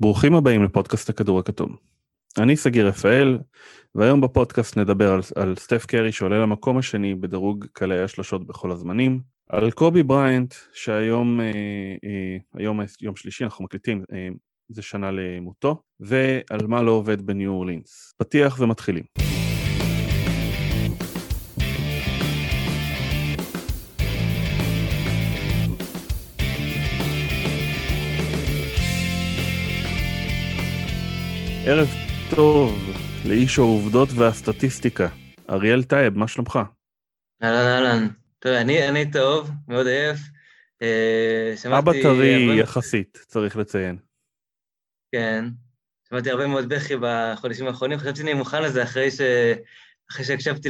[0.00, 1.76] ברוכים הבאים לפודקאסט הכדור הכתום.
[2.38, 3.38] אני סגיר רפאל,
[3.94, 9.20] והיום בפודקאסט נדבר על, על סטף קרי שעולה למקום השני בדירוג קלעי השלשות בכל הזמנים,
[9.48, 11.46] על קובי בריינט שהיום אה,
[12.04, 14.28] אה, היום יום שלישי אנחנו מקליטים אה,
[14.68, 18.14] זה שנה למותו, ועל מה לא עובד בניו אורלינס.
[18.18, 19.04] פתיח ומתחילים.
[31.66, 31.88] ערב
[32.36, 32.78] טוב
[33.28, 35.08] לאיש העובדות והסטטיסטיקה.
[35.50, 36.58] אריאל טייב, מה שלומך?
[37.42, 38.08] אהלן אהלן.
[38.38, 40.18] טוב, אני, אני טוב, מאוד עייף.
[40.82, 42.60] אה, אבא טרי הרבה...
[42.60, 43.96] יחסית, צריך לציין.
[45.12, 45.44] כן.
[46.08, 49.20] שמעתי הרבה מאוד בכי בחודשים האחרונים, חשבתי שאני מוכן לזה אחרי, ש...
[50.10, 50.68] אחרי שהקשבתי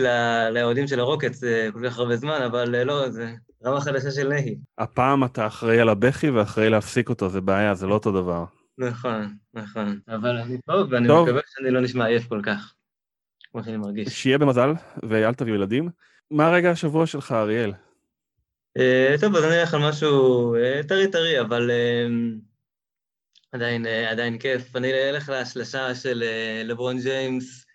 [0.52, 3.32] לאוהדים של הרוקטס אה, כל כך הרבה זמן, אבל אה, לא, זה
[3.64, 4.56] רמה חדשה של נהי.
[4.78, 8.44] הפעם אתה אחראי על הבכי ואחראי להפסיק אותו, זה בעיה, זה לא אותו דבר.
[8.78, 10.00] נכון, נכון.
[10.08, 11.26] אבל אני טוב, ואני טוב.
[11.26, 12.74] מקווה שאני לא נשמע עייף כל כך,
[13.50, 14.08] כמו שאני מרגיש.
[14.08, 14.72] שיהיה במזל,
[15.08, 15.88] ואל תביאו ילדים.
[16.30, 17.72] מה רגע השבוע שלך, אריאל?
[18.78, 22.12] Uh, טוב, אז אני אלך על משהו אה, טרי טרי, אבל אה,
[23.52, 24.76] עדיין, אה, עדיין כיף.
[24.76, 27.66] אני אלך להשלשה של אה, לברון ג'יימס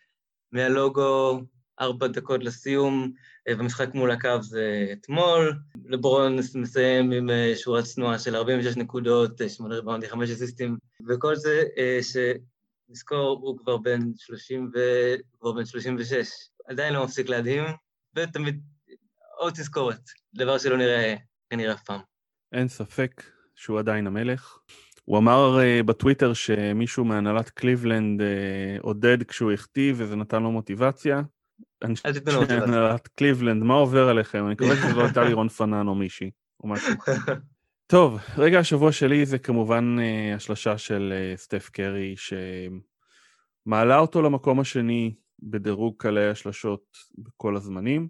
[0.51, 1.41] מהלוגו,
[1.81, 3.11] ארבע דקות לסיום.
[3.57, 10.09] במשחק מול הקאבס אתמול, לברון מסיים עם אה, שורת צנועה של 46 נקודות, 8 ריבאונדים,
[10.09, 10.77] 5 אסיסטים,
[11.07, 14.79] וכל זה אה, שנזכור, הוא כבר בן 30 ו...
[15.39, 16.27] כבר בן 36,
[16.65, 17.63] עדיין לא מפסיק להדהים,
[18.15, 18.61] ותמיד
[19.37, 20.01] עוד תזכורת,
[20.35, 21.15] דבר שלא נראה
[21.49, 21.99] כנראה אף פעם.
[22.51, 23.23] אין ספק
[23.55, 24.59] שהוא עדיין המלך.
[25.05, 28.23] הוא אמר uh, בטוויטר שמישהו מהנהלת קליבלנד uh,
[28.81, 31.21] עודד כשהוא החטיא וזה נתן לו מוטיבציה.
[31.83, 34.45] אל תיתנו לו קליבלנד, מה עובר עליכם?
[34.45, 36.31] אני מקווה שזה לא הייתה לירון פנן או מישהי,
[36.63, 36.93] או משהו.
[37.91, 42.15] טוב, רגע השבוע שלי זה כמובן uh, השלשה של uh, סטף קרי,
[43.65, 48.07] שמעלה אותו למקום השני בדירוג קלעי השלשות בכל הזמנים.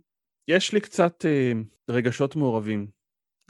[0.48, 1.58] יש לי קצת uh,
[1.90, 2.88] רגשות מעורבים,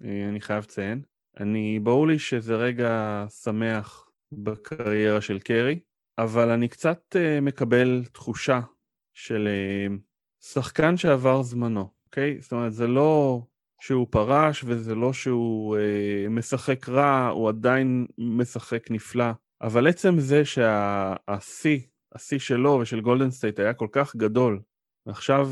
[0.01, 1.01] אני חייב לציין.
[1.39, 5.79] אני, ברור לי שזה רגע שמח בקריירה של קרי,
[6.17, 8.59] אבל אני קצת מקבל תחושה
[9.13, 9.47] של
[10.43, 12.41] שחקן שעבר זמנו, אוקיי?
[12.41, 13.41] זאת אומרת, זה לא
[13.79, 19.31] שהוא פרש וזה לא שהוא אה, משחק רע, הוא עדיין משחק נפלא,
[19.61, 21.79] אבל עצם זה שהשיא,
[22.15, 24.59] השיא שלו ושל גולדן סטייט היה כל כך גדול,
[25.05, 25.49] ועכשיו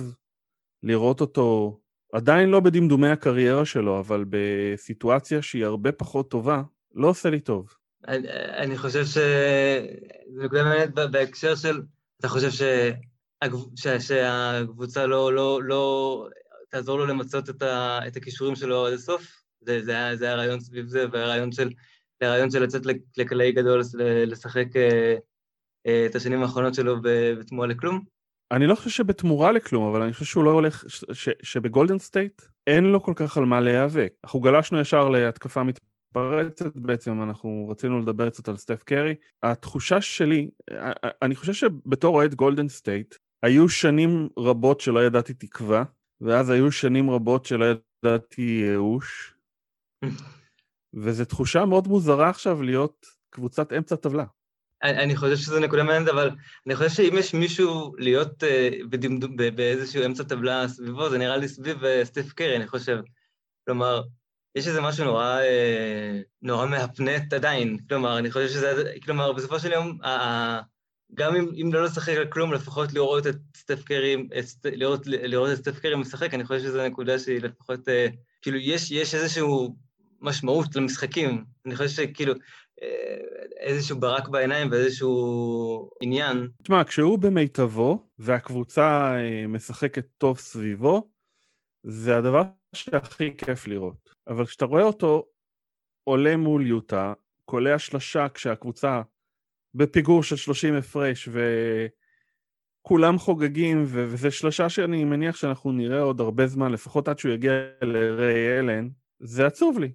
[0.83, 1.79] לראות אותו
[2.13, 6.61] עדיין לא בדמדומי הקריירה שלו, אבל בסיטואציה שהיא הרבה פחות טובה,
[6.95, 7.69] לא עושה לי טוב.
[8.07, 8.27] אני,
[8.57, 9.03] אני חושב.
[9.03, 11.81] זה נקודה מעניינת בהקשר של...
[12.19, 12.61] אתה חושב ש...
[13.75, 16.27] שה, שהקבוצה לא, לא, לא
[16.77, 19.43] תעזור לו למצות את, ה, את הכישורים שלו עד הסוף?
[19.61, 21.69] זה, זה, היה, זה היה רעיון סביב זה, והרעיון של,
[22.21, 22.81] הרעיון של לצאת
[23.17, 23.81] לקלעי גדול,
[24.27, 25.15] לשחק אה,
[25.87, 28.01] אה, את השנים האחרונות שלו בתמורה לכלום?
[28.51, 32.41] אני לא חושב שבתמורה לכלום, אבל אני חושב שהוא לא הולך, ש, ש, שבגולדן סטייט
[32.67, 34.13] אין לו כל כך על מה להיאבק.
[34.23, 39.15] אנחנו גלשנו ישר להתקפה מתפרצת, בעצם אנחנו רצינו לדבר קצת על סטף קרי.
[39.43, 40.49] התחושה שלי,
[41.21, 45.83] אני חושב שבתור אוהד גולדן סטייט, היו שנים רבות שלא ידעתי תקווה,
[46.21, 49.33] ואז היו שנים רבות שלא ידעתי ייאוש,
[51.03, 54.25] וזו תחושה מאוד מוזרה עכשיו להיות קבוצת אמצע טבלה.
[54.83, 56.29] אני חושב שזו נקודה מעניינת, אבל
[56.65, 58.97] אני חושב שאם יש מישהו להיות אה,
[59.55, 62.99] באיזשהו אמצע טבלה סביבו, זה נראה לי סביב אה, סטף קרי, אני חושב.
[63.65, 64.01] כלומר,
[64.55, 67.77] יש איזה משהו נורא, uh, נורא מהפנט עדיין.
[67.89, 69.97] כלומר, אני חושב שזה, כלומר, בסופו של יום,
[71.13, 74.27] גם אם, אם לא לשחק על כלום, לפחות לראות את סטף קרי,
[74.65, 77.91] לראות, לראות את סטף קרי משחק, אני חושב שזו נקודה שהיא לפחות, uh,
[78.41, 79.75] כאילו, יש, יש איזשהו
[80.21, 81.43] משמעות למשחקים.
[81.65, 82.33] אני חושב שכאילו,
[83.59, 86.47] איזשהו ברק בעיניים ואיזשהו עניין.
[86.63, 91.09] תשמע, כשהוא במיטבו והקבוצה אה, משחקת טוב סביבו,
[91.83, 92.43] זה הדבר
[92.75, 94.09] שהכי כיף לראות.
[94.27, 95.25] אבל כשאתה רואה אותו
[96.03, 97.13] עולה מול יוטה,
[97.45, 99.01] קולע שלשה כשהקבוצה
[99.77, 101.29] בפיגור של 30 הפרש
[102.83, 107.31] וכולם חוגגים, ו- וזה שלשה שאני מניח שאנחנו נראה עוד הרבה זמן, לפחות עד שהוא
[107.31, 107.51] יגיע
[107.81, 109.91] לריי אלן, זה עצוב לי.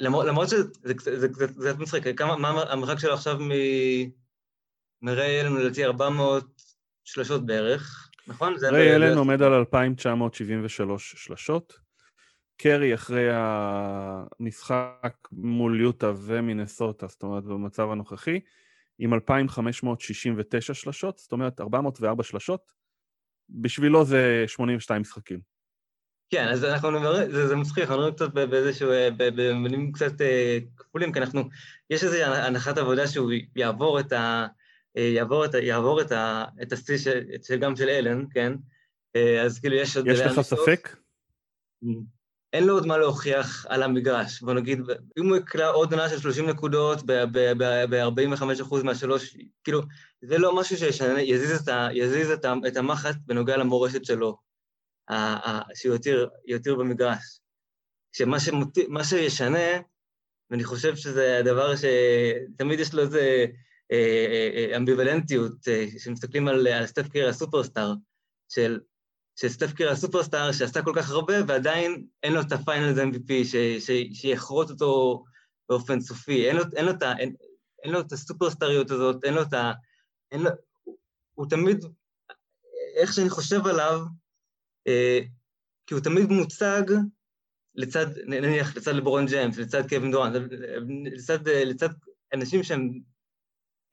[0.00, 3.38] למרות שזה קצת מצחיק, מה המרחק שלו עכשיו
[5.02, 6.44] מריי אלן לדעתי 400
[7.04, 8.54] שלשות בערך, נכון?
[8.70, 11.84] ריי אלן עומד על 2,973 שלשות.
[12.56, 18.40] קרי אחרי המשחק מול יוטה ומינסוטה, זאת אומרת במצב הנוכחי,
[18.98, 22.72] עם 2,569 שלשות, זאת אומרת 404 שלשות,
[23.50, 25.40] בשבילו זה 82 משחקים.
[26.30, 30.12] כן, אז אנחנו נברר, זה, זה מצחיק, אנחנו נראים קצת באיזשהו, במילים קצת
[30.76, 31.42] כפולים, כי אנחנו,
[31.90, 34.46] יש איזו הנחת עבודה שהוא יעבור את ה...
[34.96, 38.52] יעבור את, יעבור את, ה, את השיא של, של, גם של אלן, כן?
[39.44, 40.06] אז כאילו יש עוד...
[40.06, 40.96] יש לך ספק?
[42.54, 44.42] אין לו עוד מה להוכיח על המגרש.
[44.42, 44.78] בוא נגיד,
[45.18, 49.80] אם הוא יקלע עוד עונה של 30 נקודות ב-45% מהשלוש, כאילו,
[50.22, 54.36] זה לא משהו שיזיז את, את, את המחט בנוגע למורשת שלו,
[55.74, 55.96] שהוא
[56.46, 57.40] יותיר במגרש.
[58.12, 58.68] שמה שמות...
[59.02, 59.80] שישנה,
[60.50, 63.46] ואני חושב שזה הדבר שתמיד יש לו איזה
[63.92, 67.92] אה, אה, אה, אמביוולנטיות, כשמסתכלים על סטף קרי הסופרסטאר,
[68.48, 68.80] של
[69.36, 73.32] שסטף קרי הסופרסטאר שעשה כל כך הרבה ועדיין אין לו את ה Finals MVP
[74.12, 75.24] שיחרוט אותו
[75.68, 77.34] באופן סופי, אין לו, אין לו, את, אין,
[77.82, 79.72] אין לו את הסופרסטריות הזאת, אין לו את ה...
[80.32, 80.50] אין לו,
[81.34, 81.84] הוא תמיד,
[82.96, 84.00] איך שאני חושב עליו,
[84.86, 85.20] אה,
[85.86, 86.82] כי הוא תמיד מוצג
[87.74, 90.52] לצד, נניח, לצד לברון ג'יימס, לצד קווין דורנט,
[91.12, 91.88] לצד, לצד
[92.34, 93.00] אנשים שהם,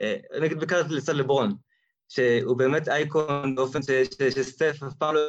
[0.01, 1.55] אה, נגיד בעיקר לצד לברון,
[2.11, 3.79] שהוא באמת אייקון באופן
[4.31, 5.21] שסטף אף פעם לא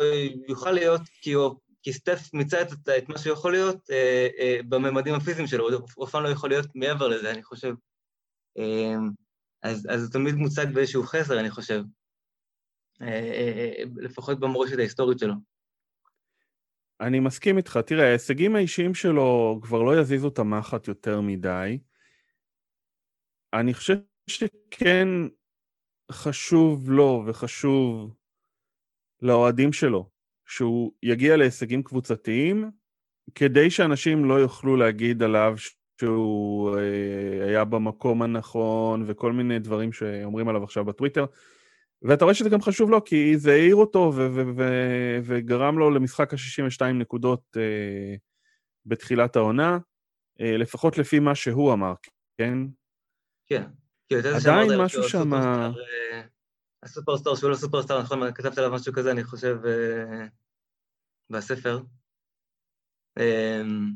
[0.48, 2.68] יוכל להיות, כי, הוא, כי סטף מיצה את,
[2.98, 6.66] את מה שיכול להיות אה, אה, בממדים הפיזיים שלו, הוא אף פעם לא יכול להיות
[6.74, 7.74] מעבר לזה, אני חושב.
[8.58, 8.94] אה,
[9.62, 11.82] אז, אז הוא תמיד מוצג באיזשהו חסר, אני חושב,
[13.02, 15.34] אה, אה, אה, לפחות במורשת ההיסטורית שלו.
[17.00, 17.78] אני מסכים איתך.
[17.86, 21.78] תראה, ההישגים האישיים שלו כבר לא יזיזו את המחט יותר מדי.
[23.52, 23.96] אני חושב
[24.26, 25.08] שכן
[26.12, 28.14] חשוב לו וחשוב
[29.22, 30.10] לאוהדים שלו
[30.46, 32.70] שהוא יגיע להישגים קבוצתיים
[33.34, 35.54] כדי שאנשים לא יוכלו להגיד עליו
[36.00, 41.24] שהוא אה, היה במקום הנכון וכל מיני דברים שאומרים עליו עכשיו בטוויטר.
[42.02, 45.90] ואתה רואה שזה גם חשוב לו כי זה העיר אותו ו- ו- ו- וגרם לו
[45.90, 48.14] למשחק ה-62 נקודות אה,
[48.86, 49.78] בתחילת העונה,
[50.40, 51.94] אה, לפחות לפי מה שהוא אמר,
[52.38, 52.58] כן?
[53.46, 53.62] כן.
[54.10, 55.30] עדיין משהו שם...
[56.82, 60.26] הסופרסטאר שהוא לא סופרסטאר, נכון, כתבת עליו משהו כזה, אני חושב, אה,
[61.30, 61.80] בספר.
[63.18, 63.92] אמ,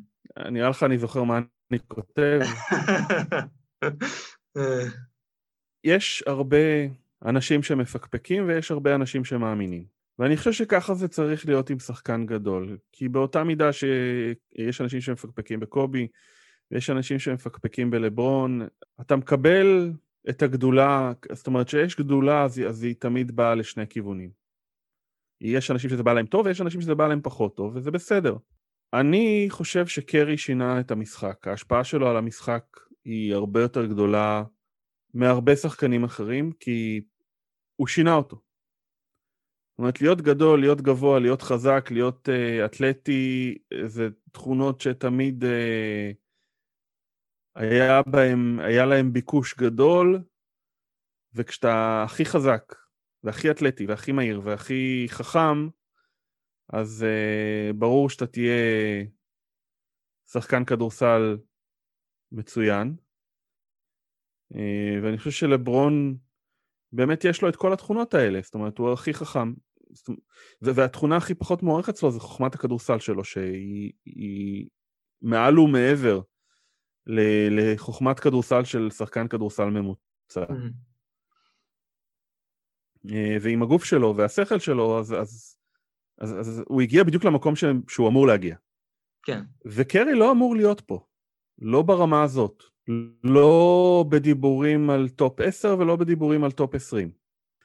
[0.51, 2.41] נראה לך אני זוכר מה אני כותב.
[5.85, 6.57] יש הרבה
[7.25, 9.85] אנשים שמפקפקים ויש הרבה אנשים שמאמינים.
[10.19, 12.79] ואני חושב שככה זה צריך להיות עם שחקן גדול.
[12.93, 16.09] כי באותה מידה שיש אנשים שמפקפקים בקובי,
[16.71, 18.63] ויש אנשים שמפקפקים בלברון,
[19.01, 19.93] אתה מקבל
[20.29, 24.31] את הגדולה, זאת אומרת שיש גדולה אז, אז היא תמיד באה לשני כיוונים.
[25.41, 28.37] יש אנשים שזה בא להם טוב ויש אנשים שזה בא להם פחות טוב, וזה בסדר.
[28.95, 31.49] אני חושב שקרי שינה את המשחק.
[31.49, 32.65] ההשפעה שלו על המשחק
[33.05, 34.45] היא הרבה יותר גדולה
[35.15, 37.01] מהרבה שחקנים אחרים, כי
[37.77, 38.37] הוא שינה אותו.
[38.37, 46.26] זאת אומרת, להיות גדול, להיות גבוה, להיות חזק, להיות uh, אתלטי, זה תכונות שתמיד uh,
[47.57, 50.21] היה, בהם, היה להם ביקוש גדול,
[51.35, 52.75] וכשאתה הכי חזק,
[53.25, 55.69] והכי אתלטי, והכי מהיר, והכי חכם,
[56.69, 59.05] אז uh, ברור שאתה תהיה
[60.33, 61.39] שחקן כדורסל
[62.33, 62.97] מצוין.
[64.53, 64.57] Uh,
[65.03, 66.17] ואני חושב שלברון,
[66.93, 69.53] באמת יש לו את כל התכונות האלה, זאת אומרת, הוא הכי חכם.
[70.63, 74.69] והתכונה הכי פחות מוערכת אצלו זה חוכמת הכדורסל שלו, שהיא
[75.23, 76.21] מעל ומעבר
[77.51, 79.97] לחוכמת כדורסל של שחקן כדורסל ממוצע.
[80.37, 80.97] Mm-hmm.
[83.13, 85.57] אה, ועם הגוף שלו והשכל שלו, אז, אז,
[86.19, 88.57] אז, אז הוא הגיע בדיוק למקום ש, שהוא אמור להגיע.
[89.23, 89.43] כן.
[89.67, 91.07] וקרי לא אמור להיות פה,
[91.59, 92.63] לא ברמה הזאת.
[93.25, 97.11] לא בדיבורים על top 10 ולא בדיבורים על top 20.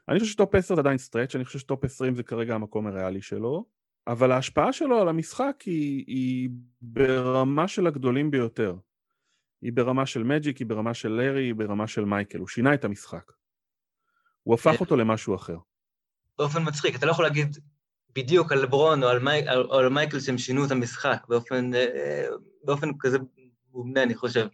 [0.09, 2.55] אני חושב ש top 10 זה עדיין stretch, אני חושב ש top 20 זה כרגע
[2.55, 3.65] המקום הריאלי שלו,
[4.07, 6.49] אבל ההשפעה שלו על המשחק היא, היא
[6.81, 8.75] ברמה של הגדולים ביותר.
[9.61, 12.85] היא ברמה של מג'יק, היא ברמה של לארי, היא ברמה של מייקל, הוא שינה את
[12.85, 13.31] המשחק.
[14.43, 15.57] הוא הפך אותו למשהו אחר.
[16.37, 17.57] באופן מצחיק, אתה לא יכול להגיד
[18.15, 21.73] בדיוק על לברון או על, מי, על, או על מייקל שהם שינו את המשחק באופן,
[21.73, 22.25] אה,
[22.63, 23.17] באופן כזה
[23.73, 24.47] מובנה, אני חושב.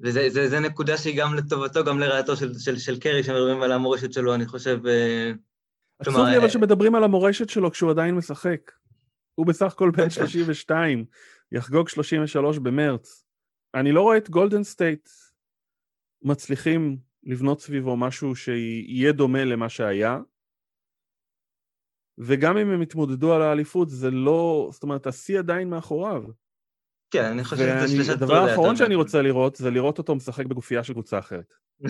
[0.00, 4.34] וזו נקודה שהיא גם לטובתו, גם לרעתו של, של, של קרי, שמדברים על המורשת שלו,
[4.34, 4.86] אני חושב...
[4.86, 5.32] אה,
[5.98, 8.70] עצוב לי אבל אה, שמדברים על המורשת שלו כשהוא עדיין משחק.
[9.34, 11.04] הוא בסך הכל בן 32,
[11.52, 13.24] יחגוג 33 במרץ.
[13.74, 15.08] אני לא רואה את גולדן סטייט
[16.22, 20.18] מצליחים לבנות סביבו משהו שיהיה דומה למה שהיה,
[22.18, 26.22] וגם אם הם יתמודדו על האליפות, זה לא, זאת אומרת, השיא עדיין מאחוריו.
[27.10, 28.12] כן, אני חושב שזה.
[28.12, 31.54] הדבר האחרון שאני רוצה לראות, זה לראות אותו משחק בגופייה של קבוצה אחרת.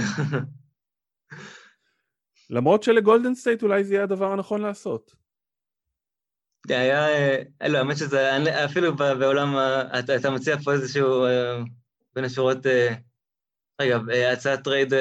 [2.50, 5.14] למרות שלגולדן סטייט אולי זה יהיה הדבר הנכון לעשות.
[6.68, 9.54] היה, אה, לא, האמת שזה, אפילו בעולם,
[10.16, 11.24] אתה מציע פה איזשהו,
[12.14, 12.66] בין השורות,
[13.80, 13.98] רגע,
[14.32, 14.92] הצעת טרייד,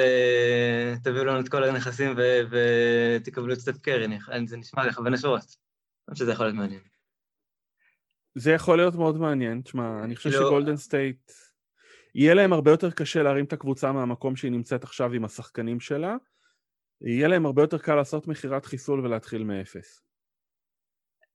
[1.02, 2.16] תביאו לנו את כל הנכסים
[2.50, 5.56] ותקבלו את סטף קרי, זה נשמע לך בין השורות.
[6.08, 6.80] אני חושב שזה יכול להיות מעניין.
[8.34, 11.32] זה יכול להיות מאוד מעניין, תשמע, אני חושב כאילו- שגולדן סטייט,
[12.14, 16.16] יהיה להם הרבה יותר קשה להרים את הקבוצה מהמקום שהיא נמצאת עכשיו עם השחקנים שלה,
[17.00, 20.03] יהיה להם הרבה יותר קל לעשות מכירת חיסול ולהתחיל מאפס.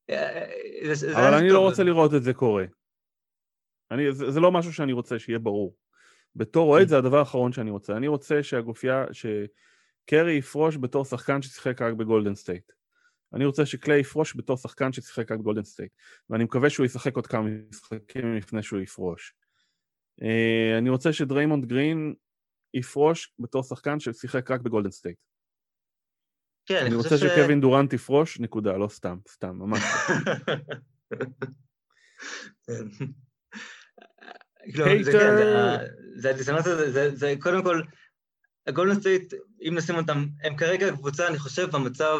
[0.10, 2.66] אה, אבל אני לא רוצה לראות את זה קורה.
[3.92, 5.76] אני, זה, זה לא משהו שאני רוצה שיהיה ברור.
[6.36, 6.90] בתור אוהד mm.
[6.90, 7.98] זה הדבר האחרון שאני רוצה.
[7.98, 12.72] אני רוצה שהגופייה, שקרי יפרוש בתור שחקן ששיחק רק בגולדן סטייט.
[13.34, 15.92] אני רוצה שקליי יפרוש בתור שחקן ששיחק רק בגולדן סטייט.
[16.30, 19.34] ואני מקווה שהוא ישחק עוד כמה משחקים לפני שהוא יפרוש.
[20.22, 22.14] Uh, אני רוצה שדריימונד גרין
[22.74, 25.18] יפרוש בתור שחקן ששיחק רק בגולדן סטייט.
[26.70, 29.84] כן, אני רוצה שקווין דורנט יפרוש, נקודה, לא סתם, סתם, ממש.
[36.16, 37.82] זה הדיסוננס הזה, זה קודם כל,
[38.68, 42.20] הגולדן סטייט, אם נשים אותם, הם כרגע קבוצה, אני חושב, במצב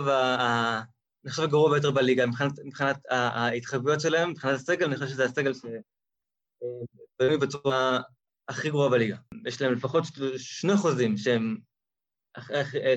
[1.24, 7.38] אני חושב הגרוע ביותר בליגה, מבחינת ההתחייבויות שלהם, מבחינת הסגל, אני חושב שזה הסגל שבנוי
[7.38, 8.00] בצורה
[8.48, 9.18] הכי גרועה בליגה.
[9.46, 10.04] יש להם לפחות
[10.38, 11.69] שני חוזים שהם אה,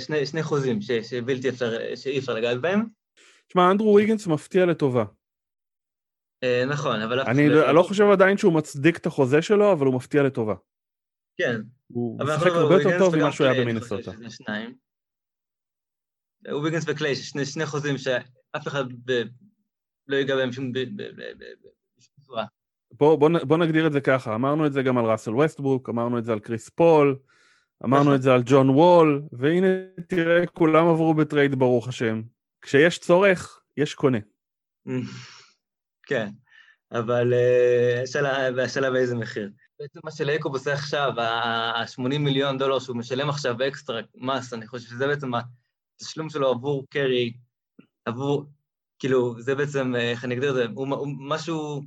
[0.00, 2.84] שני, שני חוזים ש, שבלתי אפשר, שאי אפשר לגעת בהם.
[3.48, 5.04] תשמע, אנדרו ויגנס מפתיע לטובה.
[6.42, 7.20] אה, נכון, אבל...
[7.20, 10.54] אני לא, לא חושב עדיין שהוא מצדיק את החוזה שלו, אבל הוא מפתיע לטובה.
[11.36, 11.60] כן.
[11.86, 14.10] הוא משחק הרבה יותר טוב ממה שהוא היה במינסוטה.
[16.64, 19.22] ויגנס וקליי, שני, שני חוזים שאף אחד ב,
[20.08, 20.72] לא ייגע בהם שום
[22.20, 22.44] צורה.
[22.92, 26.18] בוא, בוא, בוא נגדיר את זה ככה, אמרנו את זה גם על ראסל ווסטברוק, אמרנו
[26.18, 27.18] את זה על קריס פול,
[27.84, 28.14] אמרנו.
[28.14, 29.66] את זה על ג'ון וול, והנה
[30.08, 32.22] תראה, כולם עברו בטרייד ברוך השם.
[32.62, 34.18] כשיש צורך, יש קונה.
[36.08, 36.28] כן,
[36.92, 37.32] אבל
[38.64, 39.50] השאלה באיזה מחיר.
[39.80, 44.88] בעצם מה שלייקוב עושה עכשיו, ה-80 מיליון דולר שהוא משלם עכשיו אקסטרה מס, אני חושב
[44.88, 47.32] שזה בעצם התשלום שלו עבור קרי,
[48.04, 48.44] עבור,
[48.98, 51.82] כאילו, זה בעצם, אה, איך אני אגדיר את זה, הוא משהו,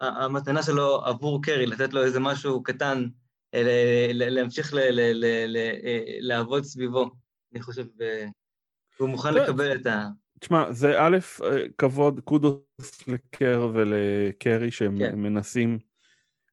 [0.00, 3.04] המתנה שלו עבור קרי, לתת לו איזה משהו קטן
[4.12, 4.74] להמשיך
[6.20, 7.10] לעבוד סביבו,
[7.52, 7.84] אני חושב,
[9.00, 10.08] והוא מוכן לקבל את ה...
[10.40, 11.18] תשמע, זה א',
[11.78, 15.18] כבוד, קודוס לקר ולקרי שהם כן.
[15.18, 15.78] מנסים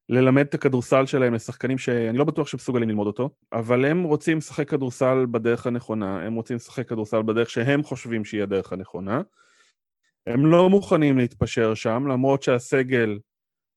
[0.09, 4.69] ללמד את הכדורסל שלהם לשחקנים שאני לא בטוח שמסוגלים ללמוד אותו, אבל הם רוצים לשחק
[4.69, 9.21] כדורסל בדרך הנכונה, הם רוצים לשחק כדורסל בדרך שהם חושבים שהיא הדרך הנכונה.
[10.27, 13.19] הם לא מוכנים להתפשר שם, למרות שהסגל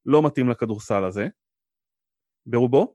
[0.06, 1.28] לא מתאים לכדורסל הזה,
[2.46, 2.94] ברובו,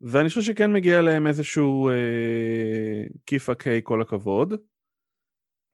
[0.00, 4.54] ואני חושב שכן מגיע להם איזשהו אה, כיף הקיי כל הכבוד,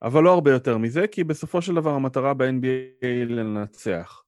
[0.01, 4.23] אבל לא הרבה יותר מזה, כי בסופו של דבר המטרה ב-NBA היא לנצח.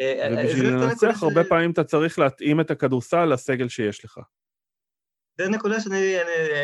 [0.00, 4.18] אה, אה, ובשביל לנצח, הרבה פעמים אתה צריך להתאים את הכדורסל לסגל שיש לך.
[5.40, 6.16] זו נקודה שאני,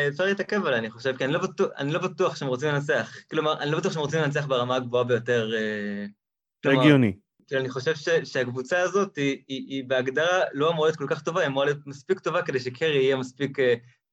[0.07, 3.15] אפשר להתעכב עליה, אני חושב, כי אני לא, בטוח, אני לא בטוח שהם רוצים לנצח.
[3.29, 5.51] כלומר, אני לא בטוח שהם רוצים לנצח ברמה הגבוהה ביותר.
[6.63, 7.17] כלומר, הגיוני.
[7.47, 11.21] כאילו, אני חושב ש, שהקבוצה הזאת היא, היא, היא בהגדרה לא אמורה להיות כל כך
[11.21, 13.63] טובה, היא אמורה להיות מספיק טובה כדי שקרי יהיה מספיק uh,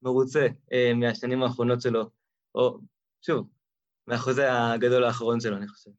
[0.03, 2.11] מרוצה uh, מהשנים האחרונות שלו,
[2.55, 2.79] או
[3.27, 3.49] שוב,
[4.07, 5.91] מהחוזה הגדול האחרון שלו, אני חושב.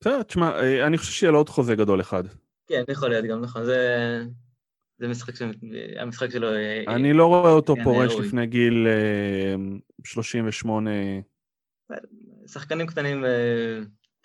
[0.00, 2.24] בסדר, תשמע, אה, אני חושב שיהיה לו עוד חוזה גדול אחד.
[2.66, 4.22] כן, יכול להיות גם, נכון, זה...
[4.98, 5.42] זה משחק ש...
[5.96, 6.48] המשחק שלו...
[6.88, 8.86] אני לא רואה אותו פורש לפני גיל
[10.04, 10.90] 38.
[12.46, 13.24] שחקנים קטנים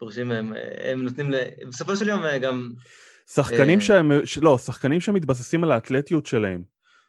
[0.03, 1.35] פורשים מהם, הם נותנים, ל...
[1.67, 2.69] בסופו של יום אה, גם...
[3.27, 6.63] שחקנים אה, שהם, לא, שחקנים שמתבססים על האתלטיות שלהם.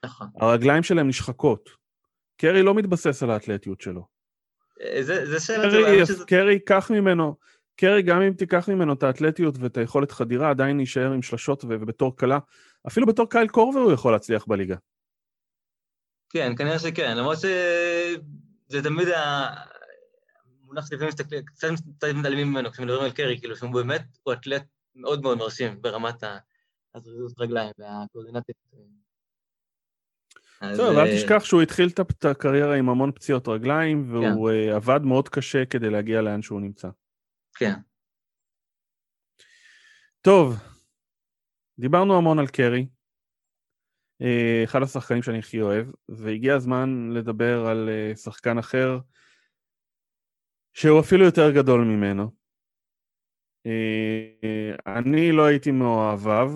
[0.04, 0.26] נכון.
[0.40, 1.70] הרגליים שלהם נשחקות.
[2.36, 4.06] קרי לא מתבסס על האתלטיות שלו.
[4.80, 6.24] אה, זה, זה שאלה קרי, שזה...
[6.24, 7.36] קרי, קח ממנו,
[7.76, 12.16] קרי, גם אם תיקח ממנו את האתלטיות ואת היכולת חדירה, עדיין יישאר עם שלשות ובתור
[12.16, 12.38] קלה.
[12.86, 14.76] אפילו בתור קייל קורבר הוא יכול להצליח בליגה.
[16.30, 19.08] כן, כנראה שכן, למרות שזה תמיד
[20.74, 21.12] מונח שלפעמים
[21.44, 21.68] קצת
[22.14, 24.64] מתעלמים ממנו כשמדברים על קרי, כאילו שהוא באמת, הוא אתלט
[24.94, 26.24] מאוד מאוד מרשים ברמת
[26.94, 28.56] הזריזות רגליים והקואורדינטית.
[30.76, 34.70] טוב, אל אה, תשכח שהוא התחיל את הקריירה עם המון פציעות רגליים, והוא כן.
[34.70, 36.88] אה, עבד מאוד קשה כדי להגיע לאן שהוא נמצא.
[37.54, 37.74] כן.
[40.20, 40.56] טוב,
[41.78, 42.86] דיברנו המון על קרי,
[44.22, 48.98] אה, אחד השחקנים שאני הכי אוהב, והגיע הזמן לדבר על שחקן אחר
[50.74, 52.30] שהוא אפילו יותר גדול ממנו.
[53.66, 56.48] אה, אני לא הייתי מאוהביו,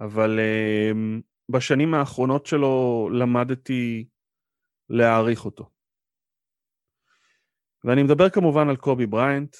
[0.00, 0.90] אבל אה,
[1.48, 4.08] בשנים האחרונות שלו למדתי
[4.88, 5.70] להעריך אותו.
[7.84, 9.56] ואני מדבר כמובן על קובי בריינט,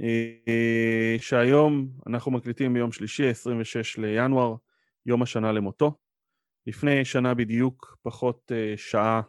[0.00, 4.54] אה, שהיום אנחנו מקליטים ביום שלישי, 26 לינואר,
[5.06, 5.98] יום השנה למותו.
[6.66, 9.22] לפני שנה בדיוק, פחות שעה,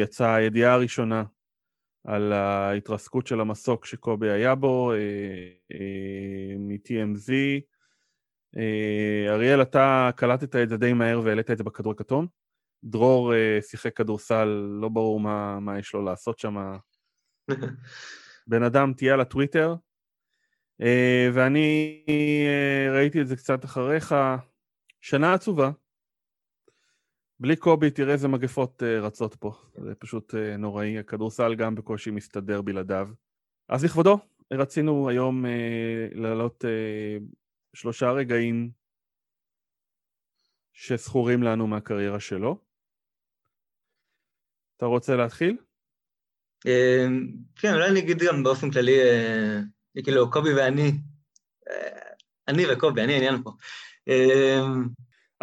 [0.00, 1.24] יצאה הידיעה הראשונה
[2.04, 4.92] על ההתרסקות של המסוק שקובי היה בו,
[6.58, 7.32] מ-TMZ.
[9.28, 12.26] אריאל, אתה קלטת את זה די מהר והעלית את זה בכדור הכתום.
[12.84, 14.44] דרור שיחק כדורסל,
[14.80, 16.56] לא ברור מה, מה יש לו לעשות שם.
[18.46, 19.74] בן אדם תהיה על הטוויטר,
[20.80, 24.14] אה, ואני אה, ראיתי את זה קצת אחריך,
[25.00, 25.70] שנה עצובה.
[27.44, 29.52] בלי קובי, תראה איזה מגפות אה, רצות פה,
[29.84, 33.08] זה פשוט נוראי, הכדורסל גם בקושי מסתדר בלעדיו.
[33.68, 34.18] אז לכבודו,
[34.52, 35.44] רצינו היום
[36.12, 36.64] להעלות
[37.74, 38.70] שלושה רגעים
[40.72, 42.58] שזכורים לנו מהקריירה שלו.
[44.76, 45.56] אתה רוצה להתחיל?
[47.56, 49.60] כן, אולי אני אגיד גם באופן כללי, אה,
[50.04, 50.92] כאילו, קובי ואני,
[51.70, 52.00] אה,
[52.48, 53.50] אני וקובי, אני העניין פה.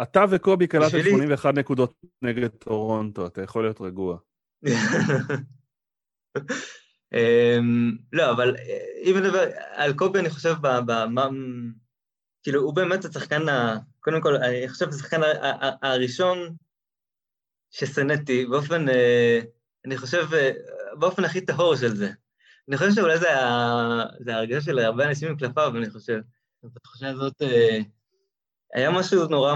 [0.02, 4.18] אתה וקובי קלטתם 81 נקודות נגד טורונטו, אתה יכול להיות רגוע.
[7.14, 10.54] אמ, לא, אבל אה, אם נדבר על קובי, אני חושב.
[12.42, 13.42] כאילו, הוא באמת השחקן,
[14.00, 15.20] קודם כל, אני חושב, השחקן
[15.82, 16.38] הראשון
[17.70, 18.86] ששנאתי באופן,
[19.86, 20.26] אני חושב,
[20.98, 22.10] באופן הכי טהור של זה.
[22.68, 23.28] אני חושב שאולי זה,
[24.20, 26.18] זה ההרגשה של הרבה אנשים כלפיו, אני חושב.
[26.64, 27.78] בתחושה הזאת אה,
[28.72, 29.54] היה משהו נורא,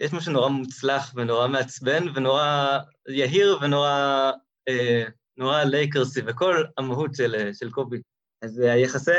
[0.00, 2.78] יש משהו נורא מוצלח ונורא מעצבן ונורא
[3.08, 4.30] יהיר ונורא
[4.68, 5.04] אה,
[5.36, 8.02] נורא לייקרסי, וכל המהות של, של קובי.
[8.42, 9.10] אז היחסי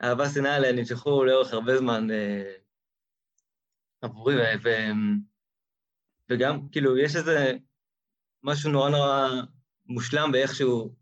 [0.00, 2.08] האהבה שנאה האלה נמשכו לאורך הרבה זמן
[4.02, 4.68] עבורי, ו,
[6.30, 7.52] וגם, כאילו, יש איזה
[8.42, 9.28] משהו נורא נורא
[9.86, 10.94] מושלם באיך שהוא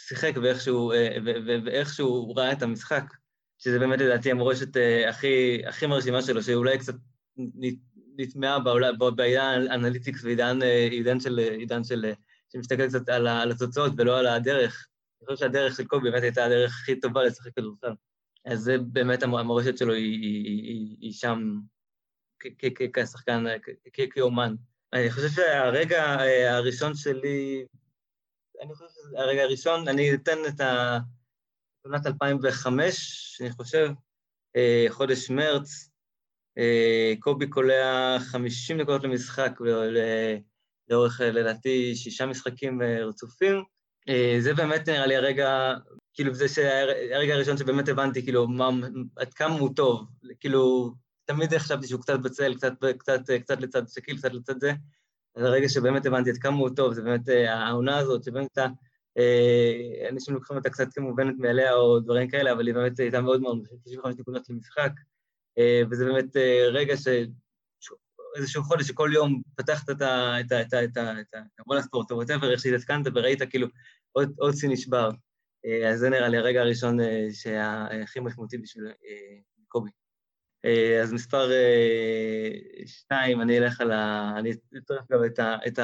[0.00, 1.16] שיחק ואיך שהוא, אה,
[1.64, 3.04] ואיך שהוא ראה את המשחק,
[3.58, 6.94] שזה באמת לדעתי המורשת אה, הכי, הכי מרשימה שלו, שאולי קצת
[8.16, 8.58] נטמעה
[9.16, 12.12] בעידן אנליטיקס ועידן אה, עידן של, עידן של,
[12.52, 14.88] שמסתכל קצת על, על התוצאות ולא על הדרך.
[15.20, 17.92] אני חושב שהדרך של קובי באמת הייתה הדרך הכי טובה לשחק כדורסל.
[18.44, 21.58] אז זה באמת המורשת שלו היא, היא, היא, היא שם
[22.92, 23.44] כשחקן,
[24.10, 24.54] כאומן.
[24.92, 26.16] אני חושב שהרגע
[26.48, 27.66] הראשון שלי
[28.62, 30.98] אני חושב שזה הרגע הראשון, אני אתן את ה...
[31.86, 33.90] עונת 2005, אני חושב,
[34.56, 35.90] אה, חודש מרץ,
[36.58, 39.60] אה, קובי קולע 50 דקות למשחק
[40.88, 43.62] לאורך, לדעתי, שישה משחקים אה, רצופים.
[44.40, 45.74] זה באמת נראה לי הרגע,
[46.14, 48.70] כאילו זה שהרגע הראשון שבאמת הבנתי, כאילו, מה,
[49.16, 50.06] עד כמה הוא טוב.
[50.40, 50.92] כאילו,
[51.24, 54.72] תמיד חשבתי שהוא קצת בצל, קצת, קצת, קצת לצד שקיל, קצת לצד זה.
[55.36, 58.62] אז הרגע שבאמת הבנתי עד כמה הוא טוב, זה באמת אה, העונה הזאת, שבאמת הייתה,
[58.62, 58.68] אה,
[60.10, 63.66] אנשים לוקחים אותה קצת כמובנת מאליה או דברים כאלה, אבל היא באמת הייתה מאוד מאוד,
[63.84, 64.90] 95 נקודות למשחק,
[65.58, 66.36] אה, וזה באמת
[66.72, 67.08] רגע ש...
[68.36, 70.40] איזשהו חודש שכל יום פתחת את ה...
[70.40, 70.62] את ה...
[70.62, 70.84] את ה...
[70.84, 71.20] את ה...
[71.20, 71.38] את ה...
[71.66, 73.66] וואלה ספורט או whatever, איך שהתעדכנת וראית כאילו
[74.12, 75.10] עוד, עוד שיא נשבר.
[75.88, 76.98] אז זה נראה לי הרגע הראשון
[77.32, 78.84] שהיה הכי משמעותי בשביל
[79.68, 79.90] קובי.
[80.64, 82.50] אה, אז מספר אה,
[82.86, 84.32] שתיים, אני אלך על ה...
[84.38, 85.56] אני אצטרף גם את, ה...
[85.66, 85.78] את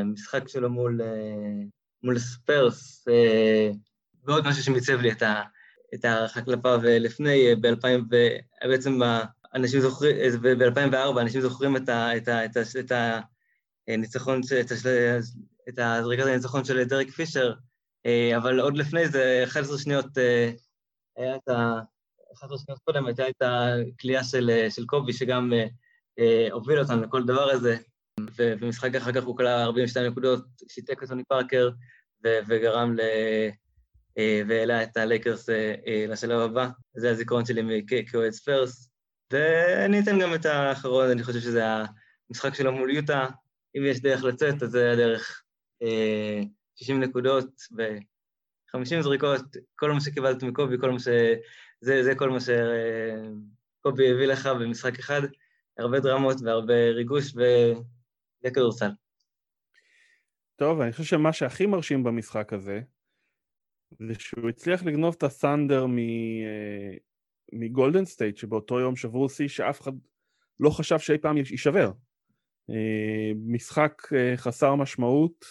[0.00, 1.00] המשחק אה, שלו מול,
[2.02, 3.04] מול ספרס,
[4.24, 5.42] ועוד משהו שמיצב לי את, ה...
[5.94, 8.14] את הערכה כלפיו לפני, ב-2000,
[8.68, 9.00] בעצם
[9.54, 12.16] אנשים זוכרים, ב-2004 אנשים זוכרים את, ה...
[12.16, 12.44] את, ה...
[12.44, 12.60] את, ה...
[12.80, 12.92] את
[13.88, 14.40] הניצחון,
[15.68, 17.54] את, הזריקת הניצחון של דרק פישר,
[18.36, 20.06] אבל עוד לפני זה, 11 שניות
[21.16, 21.80] היה את ה...
[22.32, 25.66] 11 שניות קודם הייתה את הכלייה של, אה, של קובי, שגם אה,
[26.18, 27.76] אה, הוביל אותנו לכל דבר הזה,
[28.36, 31.70] ובמשחק אחר כך הוא כלל 42 נקודות, שיתק את טוני פארקר,
[32.24, 33.00] ו- וגרם ל...
[34.18, 36.68] אה, והעלה את הלייקרס אה, אה, לשלב הבא.
[36.94, 38.90] זה הזיכרון שלי כאוהד ספרס.
[39.32, 41.64] ואני אתן גם את האחרון, אני חושב שזה
[42.28, 43.26] המשחק שלו מול יוטה.
[43.76, 45.42] אם יש דרך לצאת, אז זה הדרך.
[46.76, 49.42] 60 נקודות ו-50 זריקות,
[49.76, 51.08] כל מה שקיבלת מקובי, כל מה ש...
[51.80, 55.22] זה, זה כל מה שקובי הביא לך במשחק אחד,
[55.78, 57.32] הרבה דרמות והרבה ריגוש
[58.44, 58.90] וכדורסל.
[60.56, 62.80] טוב, אני חושב שמה שהכי מרשים במשחק הזה,
[63.98, 66.96] זה שהוא הצליח לגנוב את הסנדר אה,
[67.52, 69.92] מגולדן סטייט, שבאותו יום שברו שיא שאף אחד
[70.60, 71.92] לא חשב שאי פעם יישבר.
[72.70, 75.44] אה, משחק אה, חסר משמעות,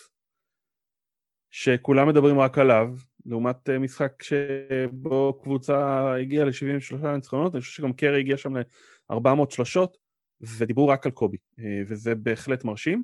[1.52, 2.88] שכולם מדברים רק עליו,
[3.26, 9.98] לעומת משחק שבו קבוצה הגיעה ל-73 ניצחונות, אני חושב שגם קרי הגיע שם ל-400 שלשות,
[10.42, 13.04] ודיברו רק על קובי, אה, וזה בהחלט מרשים.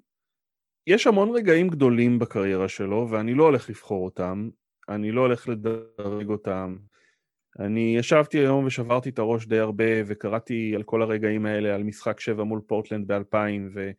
[0.87, 4.49] יש המון רגעים גדולים בקריירה שלו, ואני לא הולך לבחור אותם,
[4.89, 6.77] אני לא הולך לדרג אותם.
[7.59, 12.19] אני ישבתי היום ושברתי את הראש די הרבה, וקראתי על כל הרגעים האלה, על משחק
[12.19, 13.35] 7 מול פורטלנד ב-2000,
[13.73, 13.91] ו...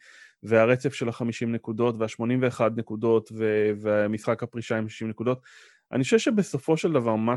[0.43, 3.71] והרצף של ה-50 נקודות, וה-81 נקודות, ו...
[3.81, 5.41] והמשחק הפרישה עם 60 נקודות.
[5.93, 7.35] אני חושב שבסופו של דבר, מה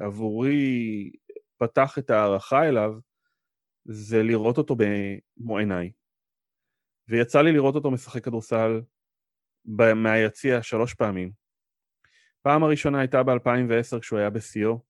[0.00, 1.10] שעבורי
[1.58, 2.94] פתח את ההערכה אליו,
[3.84, 5.92] זה לראות אותו במו עיניי.
[7.08, 8.80] ויצא לי לראות אותו משחק כדורסל
[9.94, 11.30] מהיציע שלוש פעמים.
[12.42, 14.80] פעם הראשונה הייתה ב-2010 כשהוא היה בשיאו.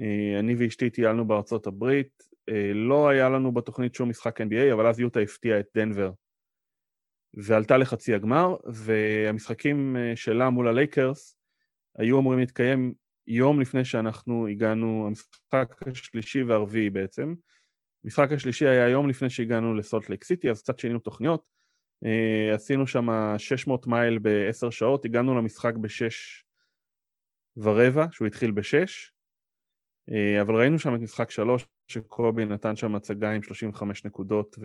[0.00, 4.86] אה, אני ואשתי טיילנו בארצות הברית, אה, לא היה לנו בתוכנית שום משחק NBA, אבל
[4.86, 6.10] אז יוטה הפתיעה את דנבר
[7.34, 11.38] ועלתה לחצי הגמר, והמשחקים אה, שלה מול הלייקרס
[11.98, 12.94] היו אמורים להתקיים
[13.30, 17.34] יום לפני שאנחנו הגענו, המשחק השלישי והרביעי בעצם.
[18.04, 21.42] המשחק השלישי היה יום לפני שהגענו לסולט לייק סיטי, אז קצת שינינו תוכניות.
[22.04, 26.12] Uh, עשינו שם 600 מייל ב-10 שעות, הגענו למשחק ב-6
[27.56, 28.86] ורבע, שהוא התחיל ב-6,
[30.10, 34.56] uh, אבל ראינו שם את משחק 3, שקובי נתן שם הצגה עם 35 נקודות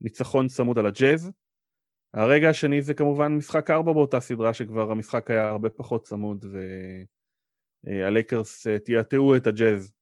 [0.00, 1.30] וניצחון צמוד על הג'אז.
[2.14, 7.17] הרגע השני זה כמובן משחק 4 באותה סדרה, שכבר המשחק היה הרבה פחות צמוד, והלייקרס
[7.86, 9.92] uh, תיעתעו את הג'אז.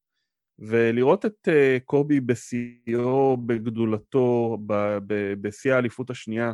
[0.59, 4.59] ולראות את uh, קובי בשיאו, בגדולתו,
[5.41, 6.53] בשיא האליפות השנייה,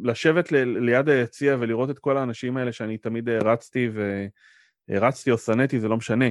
[0.00, 3.88] ולשבת ליד היציע ולראות את כל האנשים האלה שאני תמיד הרצתי,
[4.88, 6.28] והרצתי או שנאתי, זה לא משנה.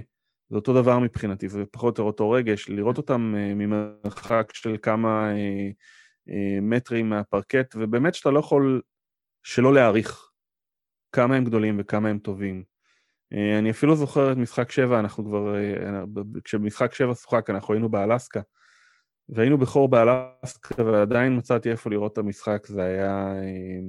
[0.49, 5.31] זה אותו דבר מבחינתי, זה פחות או יותר אותו רגש, לראות אותם ממרחק של כמה
[6.61, 8.81] מטרים מהפרקט, ובאמת שאתה לא יכול
[9.43, 10.26] שלא להעריך
[11.17, 12.63] כמה הם גדולים וכמה הם טובים.
[13.33, 16.03] אה, אני אפילו זוכר את משחק 7, אנחנו כבר, אה,
[16.43, 18.41] כשמשחק 7 שוחק, אנחנו היינו באלסקה,
[19.29, 23.33] והיינו בחור באלסקה, ועדיין מצאתי איפה לראות את המשחק, זה היה...
[23.35, 23.79] אה,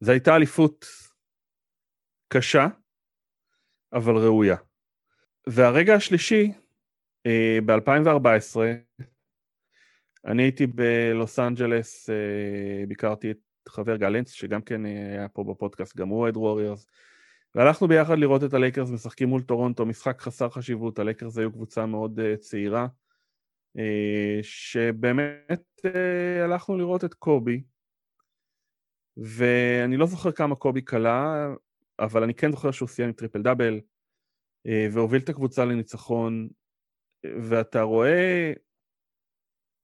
[0.00, 0.86] זו הייתה אליפות
[2.28, 2.66] קשה,
[3.92, 4.56] אבל ראויה.
[5.46, 6.52] והרגע השלישי,
[7.66, 8.60] ב-2014,
[10.24, 12.10] אני הייתי בלוס אנג'לס,
[12.88, 16.86] ביקרתי את חבר גלנץ, שגם כן היה פה בפודקאסט, גם הוא אוהד ווריורס,
[17.54, 22.20] והלכנו ביחד לראות את הלייקרס משחקים מול טורונטו, משחק חסר חשיבות, הלייקרס היו קבוצה מאוד
[22.20, 22.86] uh, צעירה,
[23.76, 23.80] uh,
[24.42, 27.62] שבאמת uh, הלכנו לראות את קובי,
[29.16, 31.48] ואני לא זוכר כמה קובי קלע,
[31.98, 33.80] אבל אני כן זוכר שהוא סיים עם טריפל דאבל,
[34.66, 36.48] uh, והוביל את הקבוצה לניצחון,
[37.48, 38.52] ואתה רואה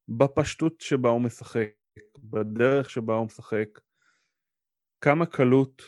[0.09, 1.69] בפשטות שבה הוא משחק,
[2.18, 3.80] בדרך שבה הוא משחק,
[5.00, 5.82] כמה קלות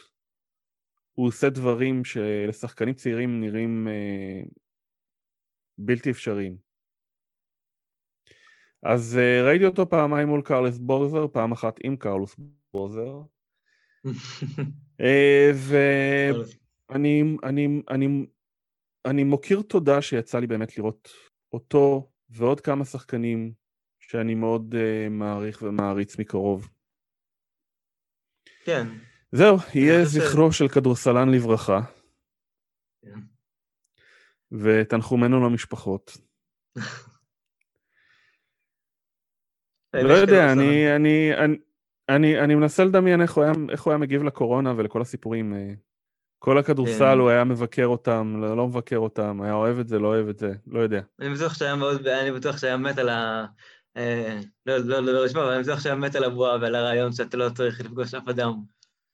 [1.14, 4.42] הוא עושה דברים שלשחקנים צעירים נראים אה,
[5.78, 6.56] בלתי אפשריים.
[8.82, 12.36] אז אה, ראיתי אותו פעמיים מול קרלס בורזר, פעם אחת עם קרלוס
[12.72, 13.22] בורזר.
[15.00, 18.26] אה, ואני אני, אני,
[19.04, 21.08] אני מוקיר תודה שיצא לי באמת לראות
[21.52, 23.52] אותו ועוד כמה שחקנים
[24.10, 26.68] שאני מאוד uh, מעריך ומעריץ מקרוב.
[28.64, 28.86] כן,
[29.32, 31.80] זהו, יהיה זכרו של כדורסלן לברכה.
[33.02, 33.20] כן.
[34.52, 36.16] ותנחומנו למשפחות.
[39.94, 41.30] לא יודע, אני, אני,
[42.08, 45.54] אני, אני מנסה לדמיין איך הוא, היה, איך הוא היה מגיב לקורונה ולכל הסיפורים.
[45.54, 45.72] אה,
[46.38, 47.18] כל הכדורסל, כן.
[47.18, 50.38] הוא היה מבקר אותם, לא, לא מבקר אותם, היה אוהב את זה, לא אוהב את
[50.38, 51.00] זה, לא יודע.
[51.20, 53.46] אני בטוח שהיה מאוד, אני בטוח שהיה מת על ה...
[53.98, 57.12] אה, לא, לא, לא, לא לשמוע, אבל אני בטוח שהיה מת על הבועה ועל הרעיון
[57.12, 58.52] שאתה לא צריך לפגוש אף אדם.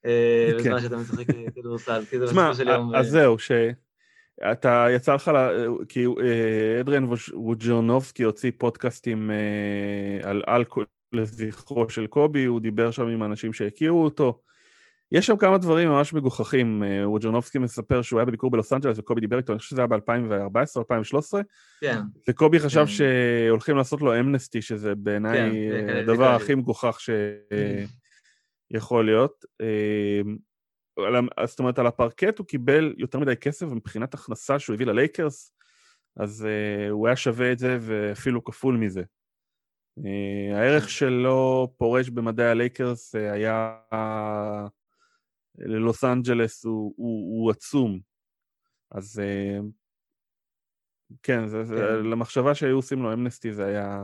[0.07, 0.59] אה, כן.
[0.59, 2.94] בזמן שאתה משחק כדורסל, כי זה בסופו של יום...
[2.94, 5.31] אז זהו, שאתה יצא לך,
[5.88, 13.07] כי אה, אדריאן ווג'רנובסקי הוציא פודקאסטים אה, על אלכוהול לזכרו של קובי, הוא דיבר שם
[13.07, 14.40] עם אנשים שהכירו אותו.
[15.12, 19.38] יש שם כמה דברים ממש מגוחכים, ווג'רנובסקי מספר שהוא היה בביקור בלוס אנג'לס וקובי דיבר
[19.38, 21.43] איתו, אני חושב שזה היה ב-2014 2013,
[21.81, 22.01] כן.
[22.29, 22.87] וקובי חשב כן.
[22.87, 27.11] שהולכים לעשות לו אמנסטי, שזה בעיניי כן, הדבר הכי מגוחך ש...
[28.71, 29.45] יכול להיות.
[29.61, 30.37] אמ,
[31.47, 35.55] זאת אומרת, על הפרקט הוא קיבל יותר מדי כסף, ומבחינת הכנסה שהוא הביא ללייקרס,
[36.17, 36.47] אז
[36.90, 39.03] הוא היה שווה את זה ואפילו כפול מזה.
[40.55, 43.77] הערך שלו פורש במדי הלייקרס היה
[45.59, 48.01] ללוס אנג'לס הוא, הוא, הוא עצום.
[48.90, 49.64] אז uh,
[51.23, 54.03] כן, זה, כן, זה, למחשבה שהיו עושים לו amnesty זה היה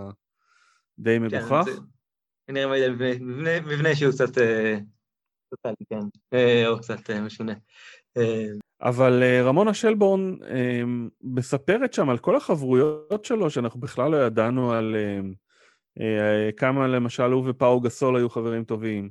[0.98, 1.64] די כן, מגוחך.
[1.66, 1.82] כן.
[2.46, 2.96] כנראה מעיד על
[3.62, 4.38] מבנה שהוא קצת
[5.50, 7.54] טוטאלי, אה, כן, אה, או קצת אה, משונה.
[8.82, 10.36] אבל רמונה שלבורן
[11.22, 14.96] מספרת שם על כל החברויות שלו, שאנחנו בכלל לא ידענו על,
[16.56, 19.10] כמה למשל הוא ופאו גסול היו חברים טובים,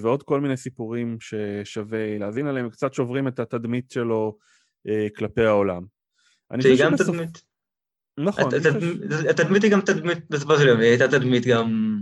[0.00, 4.36] ועוד כל מיני סיפורים ששווה להאזין עליהם, קצת שוברים את התדמית שלו
[5.16, 5.82] כלפי העולם.
[6.60, 7.08] שהיא גם בסוף...
[7.08, 7.44] תדמית.
[8.18, 8.50] נכון.
[9.30, 11.94] התדמית היא גם תדמית, בסופו של יום, היא הייתה תדמית גם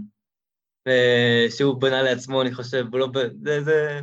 [1.51, 3.09] שהוא בנה לעצמו, אני חושב, לא...
[3.43, 3.63] זה...
[3.65, 4.01] זה...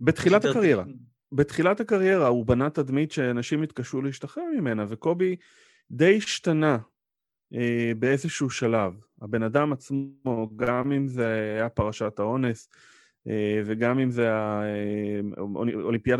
[0.00, 0.84] בתחילת הקריירה.
[1.32, 5.36] בתחילת הקריירה הוא בנה תדמית שאנשים התקשו להשתחרר ממנה, וקובי
[5.90, 6.78] די השתנה
[7.54, 8.92] אה, באיזשהו שלב.
[9.24, 12.68] הבן אדם עצמו, גם אם זה היה פרשת האונס,
[13.28, 15.20] אה, וגם אם זה אה,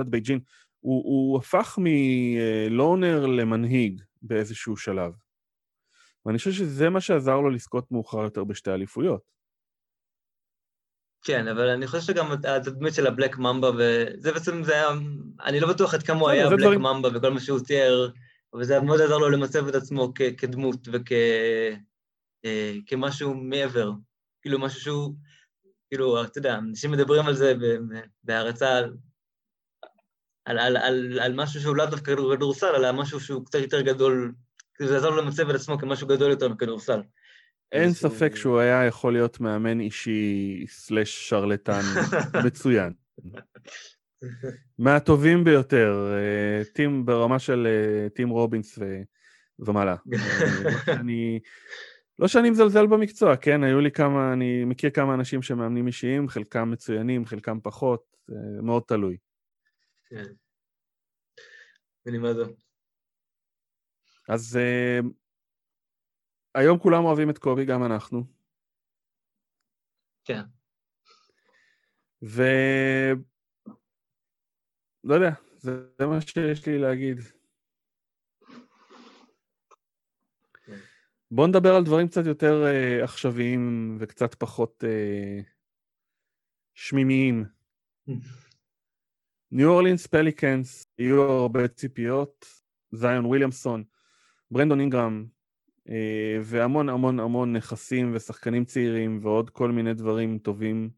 [0.07, 0.41] בייג'ין,
[0.81, 5.13] הוא, הוא הפך מלונר למנהיג באיזשהו שלב.
[6.27, 9.35] ואני חושב שזה מה שעזר לו לזכות מאוחר יותר בשתי אליפויות.
[11.25, 14.89] כן, אבל אני חושב שגם התדמית של הבלק ממבה, וזה בעצם, זה היה,
[15.45, 16.81] אני לא בטוח עד כמה הוא היה בלק דברים...
[16.81, 18.09] ממבה וכל מה שהוא תיאר,
[18.55, 20.89] אבל זה מאוד עזר לו למצב את עצמו כ- כדמות
[22.47, 23.91] וכמשהו וכ- מעבר,
[24.43, 25.15] כאילו משהו שהוא,
[25.91, 27.55] כאילו, אתה יודע, אנשים מדברים על זה
[28.25, 28.93] בהערצה על,
[30.45, 34.33] על, על, על, על משהו שהוא לאו דווקא כדורסל, אלא משהו שהוא קצת יותר גדול,
[34.75, 37.01] כאילו זה עזר לו למצב את עצמו כמשהו גדול יותר מכדורסל.
[37.73, 41.81] אין ספק שהוא היה יכול להיות מאמן אישי סלש שרלטן
[42.47, 42.93] מצוין.
[44.79, 48.85] מהטובים ביותר, אה, טים ברמה של אה, טים רובינס ו...
[49.59, 49.97] ומעלה.
[50.89, 51.41] אה, אני...
[52.19, 53.65] לא שאני מזלזל במקצוע, כן?
[53.65, 58.17] היו לי כמה, אני מכיר כמה אנשים שמאמנים אישיים, חלקם מצוינים, חלקם פחות,
[58.63, 59.17] מאוד תלוי.
[60.05, 60.25] כן.
[62.35, 62.45] זו.
[64.29, 64.59] אז
[66.55, 68.25] היום כולם אוהבים את קובי, גם אנחנו.
[70.25, 70.43] כן.
[72.23, 72.43] ו...
[75.05, 77.19] לא יודע, זה, זה מה שיש לי להגיד.
[81.35, 85.45] בואו נדבר על דברים קצת יותר uh, עכשוויים וקצת פחות uh,
[86.75, 87.45] שמימיים.
[89.51, 92.47] ניו אורלינס פליקנס, יהיו הרבה ציפיות,
[92.93, 93.85] זיון וויליאמסון,
[94.51, 95.27] ברנדון אינגרם,
[95.89, 100.91] אה, והמון המון המון נכסים ושחקנים צעירים ועוד כל מיני דברים טובים.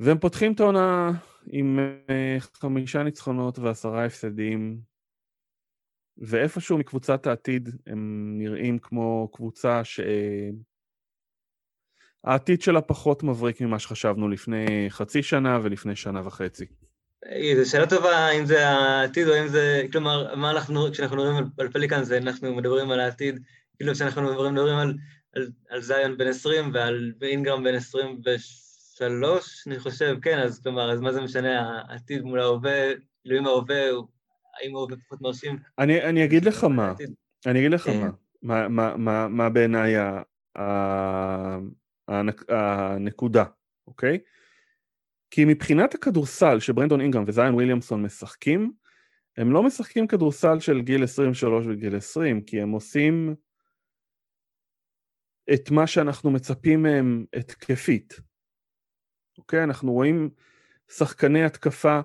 [0.00, 1.10] והם פותחים את העונה
[1.46, 1.78] עם
[2.10, 4.80] אה, חמישה ניצחונות ועשרה הפסדים,
[6.18, 9.82] ואיפשהו מקבוצת העתיד הם נראים כמו קבוצה
[12.24, 16.66] שהעתיד שלה פחות מבריק ממה שחשבנו לפני חצי שנה ולפני שנה וחצי.
[17.56, 21.68] זו שאלה טובה אם זה העתיד או אם זה, כלומר, מה אנחנו, כשאנחנו מדברים על,
[21.68, 23.40] פליקן זה אנחנו מדברים על העתיד,
[23.76, 24.94] כאילו כשאנחנו מדברים, מדברים על,
[25.36, 31.00] על, על זיון בן 20 ועל אינגרם בן 23, אני חושב, כן, אז כלומר, אז
[31.00, 33.90] מה זה משנה העתיד מול ההווה, כאילו אם ההווה,
[34.60, 35.58] האם ההווה פחות מרשים?
[35.78, 36.94] אני, אני אגיד לך מה,
[37.46, 38.00] אני אגיד לך כן.
[38.00, 39.94] מה, מה, מה, מה, מה בעיניי
[42.48, 43.44] הנקודה,
[43.86, 44.18] אוקיי?
[45.30, 48.72] כי מבחינת הכדורסל שברנדון אינגרם וזיין וויליאמסון משחקים,
[49.36, 53.34] הם לא משחקים כדורסל של גיל 23 וגיל 20, כי הם עושים
[55.54, 58.20] את מה שאנחנו מצפים מהם התקפית.
[59.38, 59.64] אוקיי?
[59.64, 60.30] אנחנו רואים
[60.90, 62.00] שחקני התקפה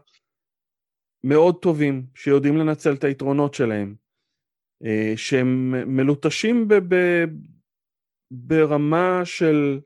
[1.23, 3.95] מאוד טובים, שיודעים לנצל את היתרונות שלהם,
[4.85, 7.25] אה, שהם מלוטשים ב- ב-
[8.31, 9.79] ברמה של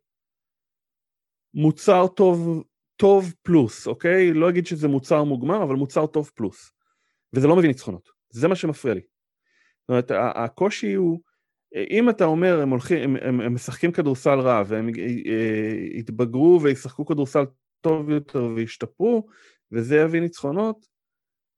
[1.54, 2.64] מוצר טוב
[2.98, 4.34] טוב פלוס, אוקיי?
[4.34, 6.72] לא אגיד שזה מוצר מוגמר, אבל מוצר טוב פלוס.
[7.34, 8.10] וזה לא מביא ניצחונות.
[8.30, 9.02] זה מה שמפריע לי.
[9.02, 11.20] זאת אומרת, הקושי הוא,
[11.90, 17.06] אם אתה אומר, הם הולכים, הם, הם, הם משחקים כדורסל רע, והם אה, יתבגרו וישחקו
[17.06, 17.44] כדורסל
[17.82, 19.28] טוב יותר וישתפרו,
[19.72, 20.86] וזה יביא ניצחונות,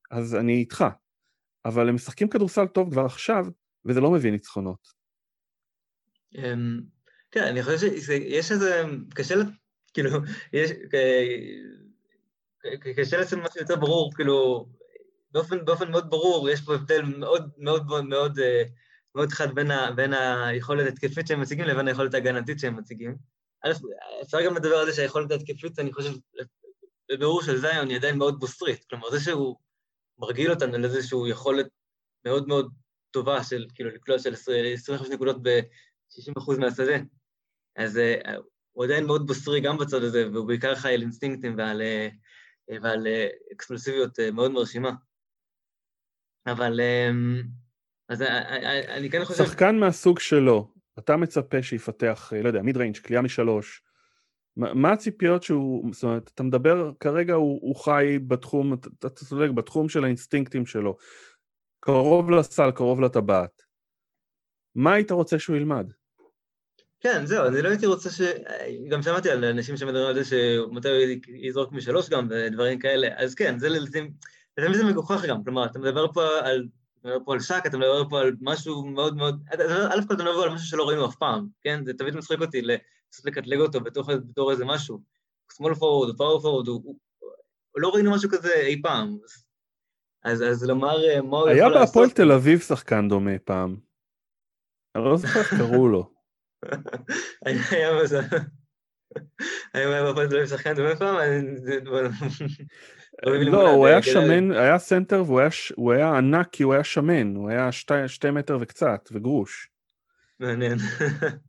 [0.09, 0.85] אז אני איתך.
[1.65, 3.45] אבל הם משחקים כדורסל טוב כבר עכשיו,
[3.85, 4.87] וזה לא מביא ניצחונות.
[6.35, 6.79] אמ,
[7.31, 8.83] כן, אני חושב שיש איזה,
[9.15, 9.35] קשה
[9.93, 10.09] כאילו,
[10.53, 10.71] יש,
[12.97, 14.69] קשה לשים משהו יותר ברור, כאילו,
[15.31, 18.63] באופן, באופן מאוד ברור, יש פה הבדל מאוד מאוד מאוד מאוד, אה,
[19.15, 23.15] מאוד חד בין, ה, בין היכולת התקפית שהם מציגים לבין היכולת ההגנתית שהם מציגים.
[24.21, 26.11] אפשר גם לדבר על זה שהיכולת ההתקפית, אני חושב,
[27.11, 28.85] בבירור של זיון היא עדיין מאוד בוסטרית.
[28.89, 29.55] כלומר, זה שהוא
[30.19, 31.67] מרגיל אותנו לאיזושהי יכולת
[32.25, 32.73] מאוד מאוד
[33.11, 36.97] טובה של, כאילו, לקלוט של 25 נקודות ב-60% מהשדה.
[37.75, 38.35] אז אה,
[38.71, 42.07] הוא עדיין מאוד בוסרי גם בצד הזה, והוא בעיקר חי על אינסטינקטים ועל, אה,
[42.81, 44.91] ועל אה, אקסקלוסיביות אה, מאוד מרשימה.
[46.47, 46.79] אבל
[48.09, 48.21] אז
[48.87, 49.45] אני כן חושב...
[49.45, 53.81] שחקן מהסוג שלו, אתה מצפה שיפתח, לא יודע, מיד ריינג', קליעה משלוש.
[54.59, 59.89] מה הציפיות שהוא, זאת אומרת, אתה מדבר, כרגע הוא, הוא חי בתחום, אתה צודק, בתחום
[59.89, 60.97] של האינסטינקטים שלו.
[61.79, 63.61] קרוב לסל, קרוב לטבעת.
[64.75, 65.91] מה היית רוצה שהוא ילמד?
[66.99, 68.21] כן, זהו, אני לא הייתי רוצה ש...
[68.89, 73.35] גם שמעתי על אנשים שמדברים על זה שמתי הוא יזרוק משלוש גם, ודברים כאלה, אז
[73.35, 76.67] כן, זה לפעמים זה מגוחך גם, כלומר, אתה מדבר פה על...
[77.01, 79.43] אתה מדבר פה על שק, אתה מדבר פה על משהו מאוד מאוד...
[79.89, 81.85] א' כל אתה מדבר על משהו שלא ראינו אף פעם, כן?
[81.85, 82.61] זה תמיד מצחיק אותי
[83.09, 85.01] לנסות לקטלג אותו בתוך, בתור איזה משהו.
[85.59, 86.95] או power forward, הוא,
[87.75, 89.17] לא ראינו משהו כזה אי פעם.
[90.23, 91.73] אז, אז לומר אה, מה הוא יכול לעשות...
[91.73, 93.77] היה בהפועל תל אביב שחקן דומה פעם.
[94.95, 96.11] אני לא זוכר איך קראו לו.
[97.71, 98.21] היה מזל.
[99.73, 101.15] היה בהפועל תל אביב שחקן דומה פעם?
[103.51, 107.71] לא, הוא היה שמן, היה סנטר והוא היה ענק כי הוא היה שמן, הוא היה
[108.07, 109.69] שתי מטר וקצת, וגרוש.
[110.39, 110.77] מעניין.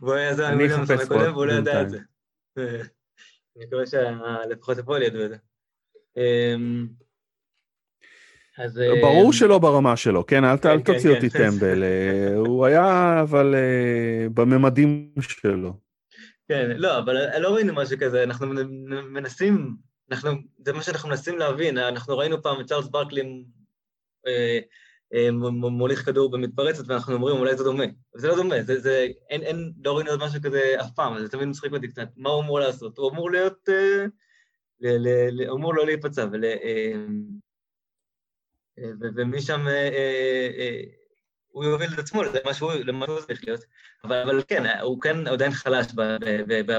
[0.00, 1.98] והוא היה זה המיליאמס הקודם והוא לא ידע את זה.
[3.56, 5.36] אני מקווה שלפחות הפועל ידעו את זה.
[6.16, 6.86] אמ,
[8.58, 8.80] אז...
[9.02, 10.44] ברור אמ, שלא ברמה שלו, כן?
[10.44, 11.50] אל כן, כן, תוציא אותי כן.
[11.50, 11.82] טמבל.
[11.82, 15.72] אה, הוא היה, אבל אה, בממדים שלו.
[16.48, 18.46] כן, לא, אבל לא ראינו משהו כזה, אנחנו
[19.10, 19.76] מנסים,
[20.10, 23.44] אנחנו, זה מה שאנחנו מנסים להבין, אנחנו ראינו פעם את צ'ארלס ברקלי
[24.26, 24.58] אה,
[25.52, 27.84] מוליך כדור במתפרצת, ואנחנו אומרים, אולי זה דומה.
[28.14, 31.28] זה לא דומה, זה, זה, אין, אין, לא ראינו עוד משהו כזה אף פעם, זה
[31.28, 32.08] תמיד מצחיק אותי קצת.
[32.16, 32.98] מה הוא אמור לעשות?
[32.98, 34.04] הוא אמור להיות, אה,
[34.80, 36.56] ל, ל, ל, אמור לא להיפצע, ול, אה,
[38.78, 40.80] אה, ומשם אה, אה, אה,
[41.48, 43.60] הוא יוביל את עצמו למה שהוא צריך להיות.
[44.04, 45.86] אבל, אבל כן, הוא כן עדיין חלש,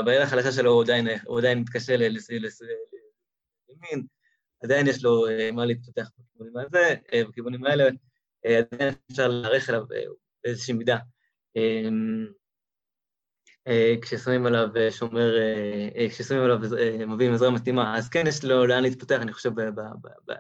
[0.06, 2.20] בעיה החלשה שלו הוא עדיין, הוא עדיין מתקשה לימין,
[4.64, 6.10] עדיין יש לו אה, מה להתפתח
[7.14, 7.90] אה, בכיוונים האלה.
[8.46, 9.84] עדיין אפשר להערך אליו
[10.44, 10.98] באיזושהי מידה.
[13.68, 15.38] אה, כששמים עליו שומר,
[15.96, 19.52] אה, כששמים עליו, אה, מביאים עזרה מתאימה, אז כן יש לו לאן להתפתח, אני חושב,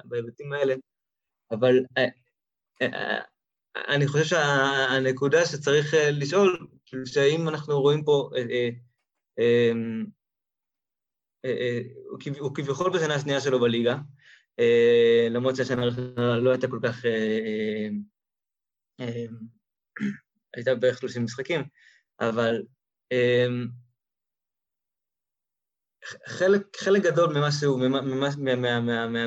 [0.06, 0.76] בהיבטים האלה,
[1.52, 1.80] אבל
[3.76, 8.30] אני חושב שהנקודה שצריך לשאול, כאילו שהאם אנחנו רואים פה,
[12.40, 14.00] הוא כביכול בשנה השנייה שלו בליגה, אה,
[15.30, 17.06] למרות שהשנה הראשונה לא הייתה כל כך...
[17.06, 17.89] אה,
[19.00, 19.26] אה,
[20.56, 21.62] הייתה בערך 30 משחקים,
[22.19, 22.63] אבל
[26.28, 27.82] חלק, חלק גדול ממה שהוא,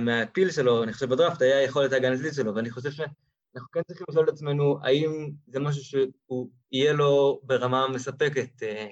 [0.02, 4.24] מהפיל שלו, אני חושב בדראפט, היה היכולת ההגנתית שלו, ואני חושב שאנחנו כן צריכים לשאול
[4.28, 8.88] את עצמנו, האם זה משהו שהוא יהיה לו ברמה מספקת אה,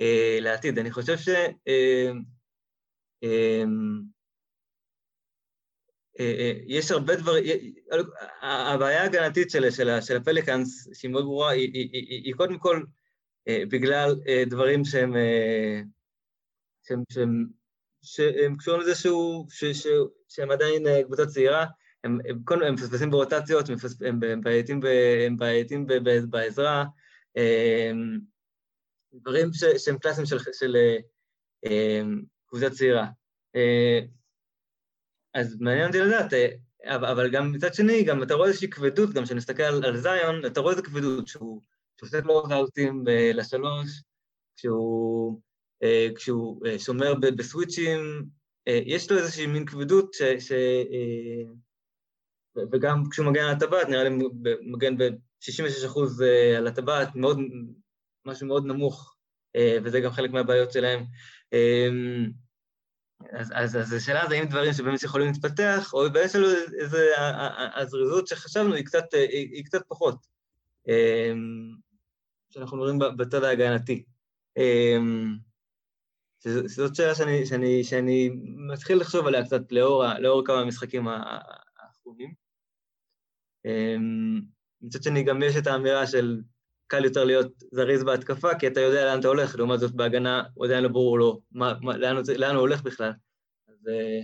[0.00, 0.78] אה, לעתיד.
[0.78, 1.28] אני חושב ש...
[6.18, 7.44] אה, אה, יש הרבה דברים,
[8.42, 12.82] הבעיה ההגנתית של, של, של הפליקאנס, שהיא מאוד ברורה, היא, היא, היא, היא קודם כל
[13.48, 14.14] אה, בגלל
[14.46, 15.14] דברים שהם,
[16.82, 17.46] שהם, שהם,
[18.02, 19.86] שהם קשורים לזה שהוא, ש, ש,
[20.28, 21.66] שהם עדיין קבוצה צעירה,
[22.04, 24.80] הם, הם, הם, מפספסים ברוטציות, הם, הם בעייתים,
[25.26, 25.86] הם בעייתים
[26.30, 26.84] בעזרה,
[29.14, 30.76] דברים ש, שהם קלאסיים של, של
[32.46, 33.06] קבוצה צעירה.
[35.34, 39.24] אז מעניין אותי לדעת, אה, אבל גם מצד שני, גם אתה רואה איזושהי כבדות, גם
[39.24, 41.62] כשנסתכל על, על זיון, אתה רואה איזו כבדות, שהוא
[42.02, 44.02] עושה לו ראוטים לשלוש,
[44.56, 45.40] כשהוא,
[45.82, 48.24] אה, כשהוא אה, שומר בסוויצ'ים,
[48.66, 50.22] יש לו איזושהי מין כבדות ש...
[50.22, 50.52] ש
[52.72, 54.10] וגם כשהוא מגן על הטבעת, נראה לי
[54.62, 56.24] מגן ב-66%
[56.56, 57.38] על הטבעת, מאוד,
[58.26, 59.16] משהו מאוד נמוך,
[59.84, 61.04] וזה גם חלק מהבעיות שלהם.
[63.32, 66.38] אז, אז, אז השאלה זה האם דברים שבאמת יכולים להתפתח, או בעצם
[66.80, 66.98] איזו
[67.76, 70.26] הזריזות שחשבנו היא קצת, היא, היא קצת פחות,
[70.88, 71.74] אמ,
[72.50, 74.04] שאנחנו רואים בצד ההגנתי.
[74.56, 75.36] אמ,
[76.66, 78.30] זאת שאלה שאני, שאני, שאני
[78.72, 82.34] מתחיל לחשוב עליה קצת לאור, לאור כמה המשחקים האחרונים.
[83.64, 84.40] אמ,
[84.80, 86.40] מצד שני גם יש את האמירה של
[86.90, 90.66] קל יותר להיות זריז בהתקפה, כי אתה יודע לאן אתה הולך, לעומת זאת בהגנה הוא
[90.66, 93.12] עדיין לא ברור לו מה, מה, לאן, לאן הוא הולך בכלל.
[93.68, 94.20] אז, אה,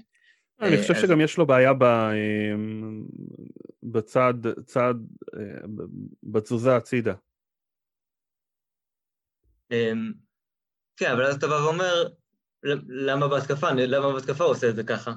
[0.68, 1.02] אני חושב אז...
[1.02, 3.04] שגם יש לו בעיה ב, אמ,
[3.82, 4.94] בצד, צד,
[5.36, 5.66] אה,
[6.22, 7.14] בתזוזה הצידה.
[9.70, 10.12] אמ,
[10.96, 12.08] כן, אבל אז אתה בא ואומר,
[12.88, 15.12] למה בהתקפה, למה בהתקפה הוא עושה את זה ככה?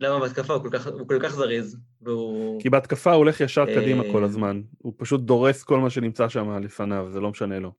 [0.00, 2.60] למה בהתקפה הוא כל כך, הוא כל כך זריז, והוא...
[2.60, 4.62] כי בהתקפה הוא הולך ישר קדימה כל אה, הזמן.
[4.78, 7.72] הוא פשוט דורס כל מה שנמצא שם לפניו, זה לא משנה לו.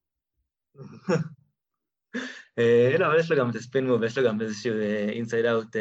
[2.58, 4.74] אה, לא, אבל יש לו גם את ה spin move, יש לו גם איזשהו
[5.08, 5.76] inside out,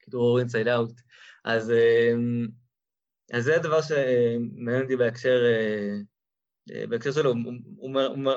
[0.00, 1.00] כדרור inside out.
[1.44, 1.72] אז
[3.38, 7.34] זה הדבר שמעניין אותי בהקשר, אה, בהקשר שלו,
[7.76, 7.90] הוא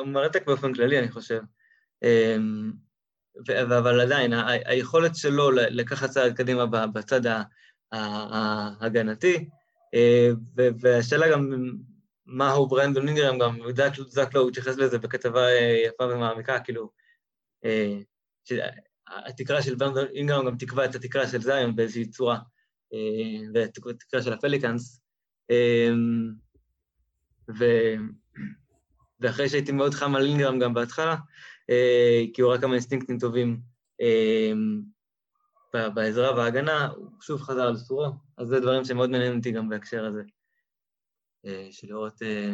[0.06, 1.42] מרתק באופן כללי, אני חושב.
[3.78, 4.34] אבל עדיין,
[4.66, 7.22] היכולת שלו לקחת צעד קדימה בצד
[7.92, 9.50] ההגנתי,
[9.94, 11.50] אה, והשאלה גם
[12.26, 13.60] מהו ברנדון אינגרם, גם
[14.08, 15.52] זק לואו התייחס לזה בכתבה
[15.86, 16.92] יפה ומעמיקה, כאילו,
[18.46, 22.40] שהתקרה של ברנדון אינגרם גם תקבע את התקרה של זיון באיזושהי צורה,
[23.54, 25.02] ואת התקרה של הפליקאנס.
[27.60, 27.66] ו...
[29.20, 31.16] ואחרי שהייתי מאוד חם על אינגרם גם בהתחלה,
[32.34, 33.60] כי הוא ראה כמה אינסטינקטים טובים
[35.74, 40.22] בעזרה וההגנה, הוא שוב חזר לסורו, אז זה דברים שמאוד מעניינים אותי גם בהקשר הזה,
[41.46, 42.54] אה, של לראות אה,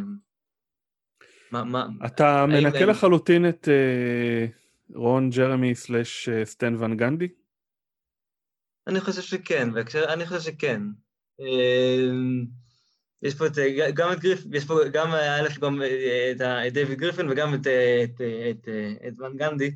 [1.51, 1.63] מה...
[1.63, 4.45] מה אתה מנקה לחלוטין את אה,
[4.95, 7.27] רון ג'רמי סלאש סטן ון גנדי?
[8.87, 10.81] אני חושב שכן, בהקשר, אני חושב שכן.
[13.23, 13.51] יש פה את,
[13.93, 15.81] גם את גריפ, יש פה גם, א', גם
[16.67, 17.67] את דיוויד גריפין וגם את,
[18.03, 18.69] את, את,
[19.07, 19.71] את ון גנדי.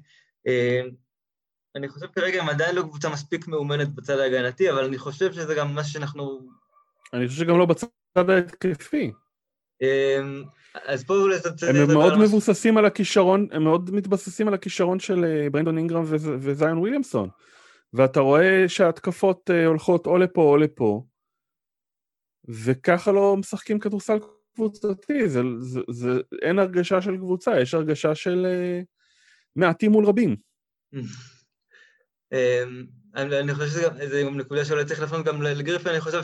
[1.76, 5.56] אני חושב כרגע הם עדיין לא קבוצה מספיק מאומנת בצד ההגנתי, אבל אני חושב שזה
[5.56, 6.40] גם מה שאנחנו...
[7.14, 9.12] אני חושב שגם לא בצד ההתקפי.
[10.86, 11.70] אז פה אולי זה...
[11.70, 16.78] הם מאוד מבוססים על הכישרון, הם מאוד מתבססים על הכישרון של אה, ברנדון אינגרם וזיון
[16.78, 17.30] וויליאמסון.
[17.94, 21.04] ואתה רואה שההתקפות אה, הולכות או לפה או לפה,
[22.50, 24.18] וככה לא משחקים כדורסל
[24.56, 26.10] קבוצתי, זה, זה, זה,
[26.42, 28.86] אין הרגשה של קבוצה, יש הרגשה של uh,
[29.56, 30.36] מעטים מול רבים.
[32.34, 32.86] אמ,
[33.16, 36.24] אני חושב שזו גם נקודה שאולי צריך לפנות גם לגריפין, אני חושב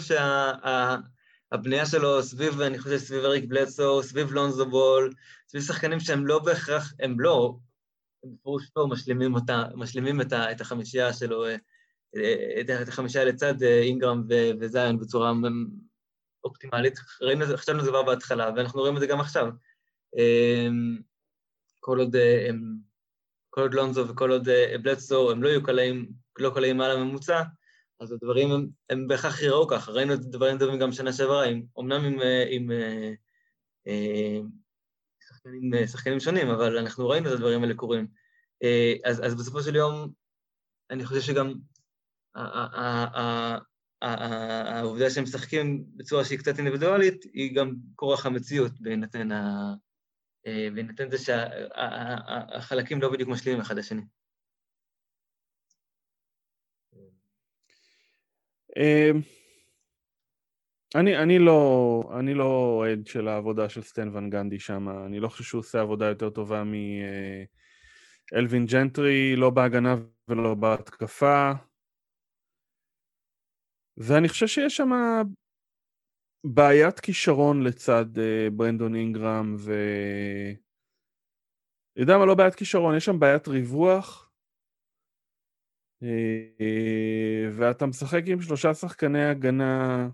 [1.52, 5.14] שהבנייה שלו סביב, אני חושב סביב אריק בלדסו, סביב לונזו בול,
[5.48, 7.58] סביב שחקנים שהם לא בהכרח, הם לא,
[8.24, 11.56] הם בפירוש לא משלימים אותה, משלימים את, את החמישייה שלו, אה,
[12.62, 14.24] את החמישייה לצד אה, אינגרם
[14.60, 15.34] וזיון בצורה
[16.44, 17.00] אופטימלית.
[17.22, 19.48] ראינו, חשבנו את זה כבר בהתחלה, ואנחנו רואים את זה גם עכשיו.
[20.18, 20.98] אמ,
[21.80, 22.16] כל עוד
[22.50, 22.90] הם
[23.50, 27.44] כל עוד לונזו וכל עוד אה, בלדסו הם לא יהיו קלעים, לא קלעים מעל הממוצע,
[28.00, 29.92] אז הדברים הם, הם בהכרח יראו ככה.
[29.92, 32.70] ראינו את דברים טובים גם שנה שעברה, עם, אומנם עם, אה, עם, עם
[33.88, 34.40] אה,
[35.28, 38.08] שחקנים, שחקנים שונים, אבל אנחנו ראינו את הדברים האלה קורים.
[39.06, 40.12] אז, אז בסופו של יום,
[40.90, 41.54] אני חושב שגם
[44.02, 49.30] העובדה שהם משחקים בצורה שהיא קצת אינדיבידואלית, היא גם כורח המציאות בהינתן
[50.74, 54.02] בהינתן זה שהחלקים לא בדיוק משלימים אחד לשני.
[58.78, 59.22] אמ,
[60.96, 65.28] אני, אני לא, אני לא אוהד של העבודה של סטן ון גנדי שם, אני לא
[65.28, 66.64] חושב שהוא עושה עבודה יותר טובה
[68.32, 69.96] מאלווין ג'נטרי, לא בהגנה
[70.28, 71.52] ולא בהתקפה.
[74.00, 74.90] ואני חושב שיש שם
[76.44, 79.74] בעיית כישרון לצד uh, ברנדון אינגרם ו...
[81.96, 84.32] יודע מה, לא בעיית כישרון, יש שם בעיית ריווח.
[86.04, 86.08] uh,
[87.58, 90.08] ואתה משחק עם שלושה שחקני הגנה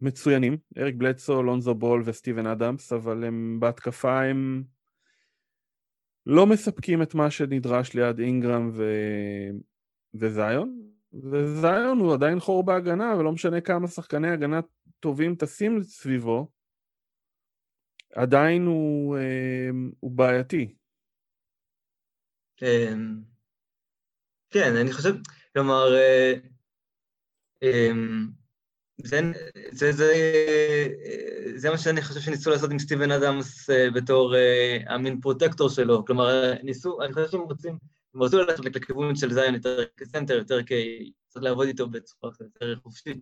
[0.00, 4.64] מצוינים, אריק בלדסו, לונזו בול וסטיבן אדמס, אבל הם בהתקפה הם
[6.26, 8.84] לא מספקים את מה שנדרש ליד אינגרם ו...
[10.14, 14.60] וזיון, וזיון הוא עדיין חור בהגנה, ולא משנה כמה שחקני הגנה
[15.00, 16.48] טובים טסים סביבו,
[18.14, 20.74] עדיין הוא, אה, הוא בעייתי.
[22.56, 22.98] כן,
[24.50, 25.14] כן, אני חושב,
[25.52, 26.32] כלומר, אה,
[27.62, 27.90] אה,
[29.04, 29.20] זה,
[29.70, 30.12] זה, זה,
[31.56, 34.34] זה מה שאני חושב שניסו לעשות עם סטיבן אדמס בתור
[34.86, 37.78] המין פרוטקטור שלו, כלומר, ניסו, אני חושב שהם רוצים
[38.14, 42.76] הם רצו ללכת לכיוון של זיון יותר כסנטר, יותר כי צריך לעבוד איתו בצורה יותר
[42.76, 43.18] חופשית,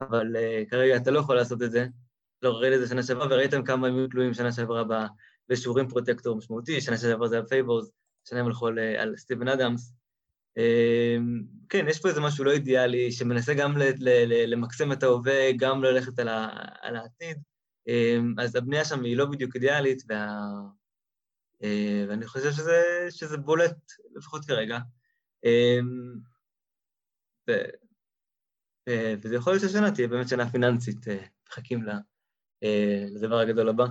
[0.00, 1.86] אבל uh, כרגע אתה לא יכול לעשות את זה.
[2.42, 5.06] לא, ראיתי את זה שנה שעברה, וראיתם כמה הם היו תלויים שנה שעברה
[5.48, 7.90] באיזשהו rim protector משמעותי, שנה שעברה זה היה פייבורס,
[8.28, 8.66] שנה הם הלכו
[8.98, 9.94] על סטיבן אדמס.
[10.58, 11.22] Uh,
[11.68, 13.74] כן, יש פה איזה משהו לא אידיאלי, שמנסה גם
[14.46, 16.28] למקסם את ההווה, גם ללכת על,
[16.82, 17.36] על העתיד.
[17.88, 20.38] Uh, אז הבנייה שם היא לא בדיוק אידיאלית, וה...
[21.62, 24.78] אה, ואני חושב שזה, שזה בולט, לפחות כרגע.
[25.44, 26.14] אמ,
[27.50, 27.52] ו,
[28.88, 31.84] אה, וזה יכול להיות שהשנה תהיה באמת שנה פיננסית, אה, מחכים
[33.14, 33.84] לדבר הגדול הבא,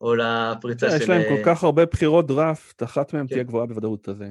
[0.00, 0.96] או לפריצה של...
[0.96, 3.34] יש להם כל כך הרבה בחירות דראפט, אחת מהן כן.
[3.34, 4.22] תהיה גבוהה בוודאות, אז...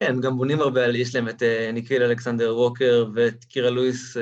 [0.00, 1.42] כן, גם בונים הרבה על, יש להם את
[1.72, 4.16] ניקיל אלכסנדר ווקר ואת קירה לואיס,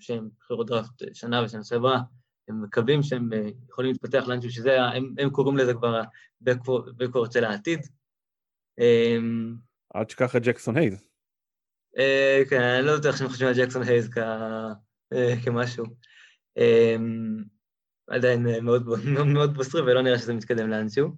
[0.00, 2.00] שהם בחירות דראפט שנה ושנה שעברה.
[2.48, 7.44] הם מקווים שהם אה, יכולים להתפתח לאנשהו שזה, הם, הם קוראים לזה כבר ה-Backcourt של
[7.44, 7.86] העתיד.
[8.78, 9.54] אמ,
[9.94, 11.08] עד שככה ג'קסון הייז.
[11.98, 14.10] אה, כן, אני לא בטוח שהם חושבים על ג'קסון הייז
[15.12, 15.84] אה, כמשהו.
[16.56, 17.44] אמ,
[18.08, 18.86] עדיין מאוד
[19.34, 21.08] מאוד בוסרי ולא נראה שזה מתקדם לאנשהו.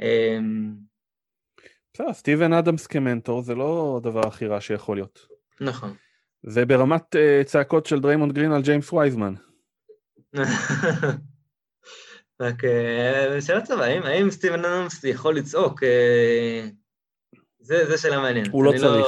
[0.00, 0.74] אמ,
[1.94, 5.26] בסדר, סטיבן אדמס כמנטור זה לא הדבר הכי רע שיכול להיות.
[5.60, 5.94] נכון.
[6.42, 9.34] זה ברמת צעקות של דריימונד גרין על ג'יימס וייזמן.
[12.40, 12.62] רק
[13.40, 15.80] שאלה טובה, האם סטיבן אדמס יכול לצעוק?
[17.60, 18.48] זה שאלה מעניינת.
[18.52, 19.06] הוא לא צריך.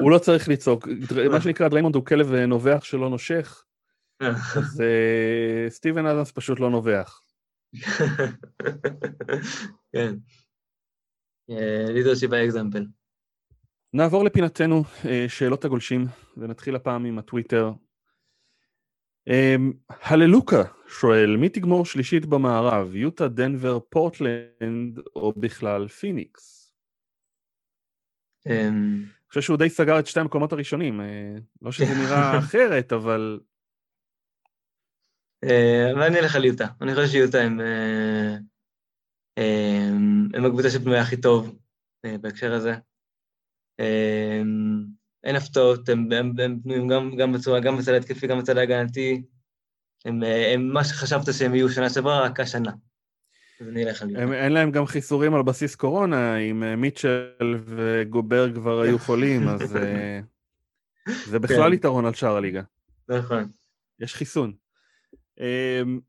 [0.00, 0.88] הוא לא צריך לצעוק.
[1.30, 3.64] מה שנקרא דריימונד הוא כלב נובח שלא נושך,
[4.20, 4.82] אז
[5.68, 7.20] סטיבן אדמס פשוט לא נובח.
[9.92, 10.14] כן.
[11.88, 12.86] leadership by example.
[13.94, 14.84] נעבור לפינתנו,
[15.28, 16.06] שאלות הגולשים,
[16.36, 17.72] ונתחיל הפעם עם הטוויטר.
[19.88, 26.74] הלל לוקה שואל, מי תגמור שלישית במערב, יוטה, דנבר, פורטלנד או בכלל פיניקס?
[28.46, 31.00] אני חושב שהוא די סגר את שתי המקומות הראשונים,
[31.62, 33.40] לא שזה נראה אחרת, אבל...
[35.92, 37.60] אבל אני אלך על יוטה, אני חושב שיוטה הם...
[40.34, 41.58] הם הקבוצה שבנויה הכי טוב
[42.20, 42.74] בהקשר הזה.
[45.24, 49.22] אין הפתעות, הם בנויים גם, גם בצורה, גם בצד ההתקפי, גם בצד ההגנתי.
[50.04, 50.22] הם,
[50.54, 52.70] הם מה שחשבת שהם יהיו שנה שעברה, רק השנה.
[54.10, 54.34] יוטה.
[54.34, 59.76] אין להם גם חיסורים על בסיס קורונה, אם אה, מיטשל וגובר כבר היו חולים, אז
[59.76, 60.20] אה,
[61.30, 61.72] זה בכלל כן.
[61.72, 62.62] יתרון על שאר הליגה.
[63.08, 63.48] נכון.
[64.00, 64.52] יש חיסון.
[65.40, 66.00] אמ,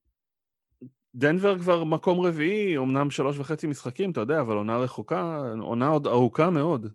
[1.15, 6.07] דנבר כבר מקום רביעי, אמנם שלוש וחצי משחקים, אתה יודע, אבל עונה רחוקה, עונה עוד
[6.07, 6.87] ארוכה מאוד.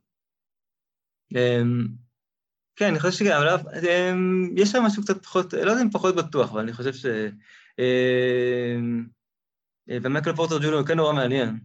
[2.78, 3.42] אמ, כן, אני חושב שגם,
[3.90, 7.06] אמ, יש שם משהו קצת פחות, לא יודע אם פחות בטוח, אבל אני חושב ש...
[7.78, 9.06] אמ,
[9.88, 11.58] ומייקל פורטר ג'וניור כן נורא מעניין,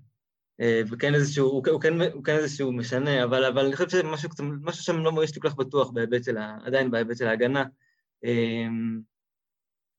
[0.62, 4.84] אה, וכן איזשהו, הוא, הוא, כן, הוא כן איזשהו משנה, אבל, אבל אני חושב שמשהו
[4.84, 6.58] שם לא מרגיש כל כך בטוח בהיבט של ה...
[6.64, 7.64] עדיין בהיבט של ההגנה.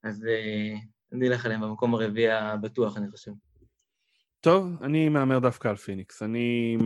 [0.03, 0.75] אז אה,
[1.13, 3.33] אני אלך עליהם במקום הרביעי הבטוח, אני חושב.
[4.41, 6.23] טוב, אני מהמר דווקא על פיניקס.
[6.23, 6.77] אני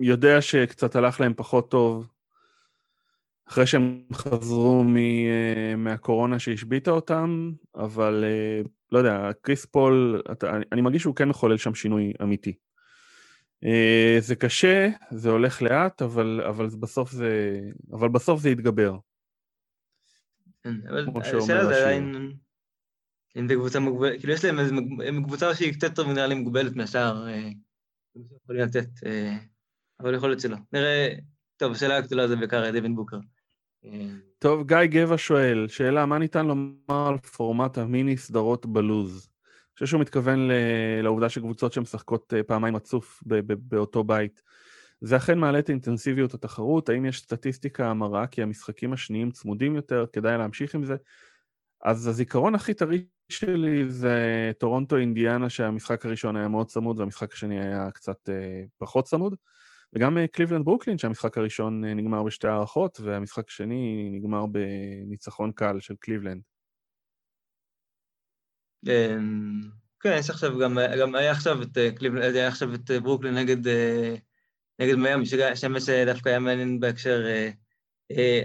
[0.00, 2.06] יודע שקצת הלך להם פחות טוב
[3.50, 10.56] אחרי שהם חזרו מ, uh, מהקורונה שהשביתה אותם, אבל uh, לא יודע, קריס פול, אתה,
[10.56, 12.54] אני, אני מרגיש שהוא כן מחולל שם שינוי אמיתי.
[13.64, 17.60] Uh, זה קשה, זה הולך לאט, אבל, אבל בסוף זה,
[17.92, 18.96] אבל בסוף זה יתגבר.
[20.62, 22.32] כן, אבל השאלה זה עדיין,
[23.36, 24.74] אם זה קבוצה מוגבלת, כאילו יש להם איזה,
[25.24, 27.26] קבוצה שהיא קצת יותר לי מוגבלת מהשאר,
[28.42, 28.88] יכולים לתת.
[30.00, 30.56] אבל יכול להיות שלא.
[30.72, 31.14] נראה,
[31.56, 33.16] טוב, השאלה הגדולה זה בעיקר דווין בוקר.
[34.38, 39.28] טוב, גיא גבע שואל, שאלה, מה ניתן לומר על פורמט המיני סדרות בלוז?
[39.46, 40.48] אני חושב שהוא מתכוון
[41.02, 43.22] לעובדה שקבוצות שמשחקות אה, פעמיים רצוף
[43.58, 44.42] באותו בית.
[45.00, 50.04] זה אכן מעלה את אינטנסיביות התחרות, האם יש סטטיסטיקה המראה כי המשחקים השניים צמודים יותר,
[50.12, 50.96] כדאי להמשיך עם זה?
[51.84, 57.60] אז הזיכרון הכי טרי שלי זה טורונטו אינדיאנה שהמשחק הראשון היה מאוד צמוד והמשחק השני
[57.60, 59.34] היה קצת אה, פחות צמוד.
[59.94, 65.80] וגם קליבלנד אה, ברוקלין שהמשחק הראשון אה, נגמר בשתי הארכות והמשחק השני נגמר בניצחון קל
[65.80, 66.42] של קליבלנד.
[68.86, 69.60] אמ,
[70.00, 73.56] כן, יש עכשיו גם, גם היה עכשיו את אה, קליבלנד, היה עכשיו את ברוקלין נגד,
[74.78, 77.24] נגד מיאמי, שמש דווקא היה מעניין בהקשר,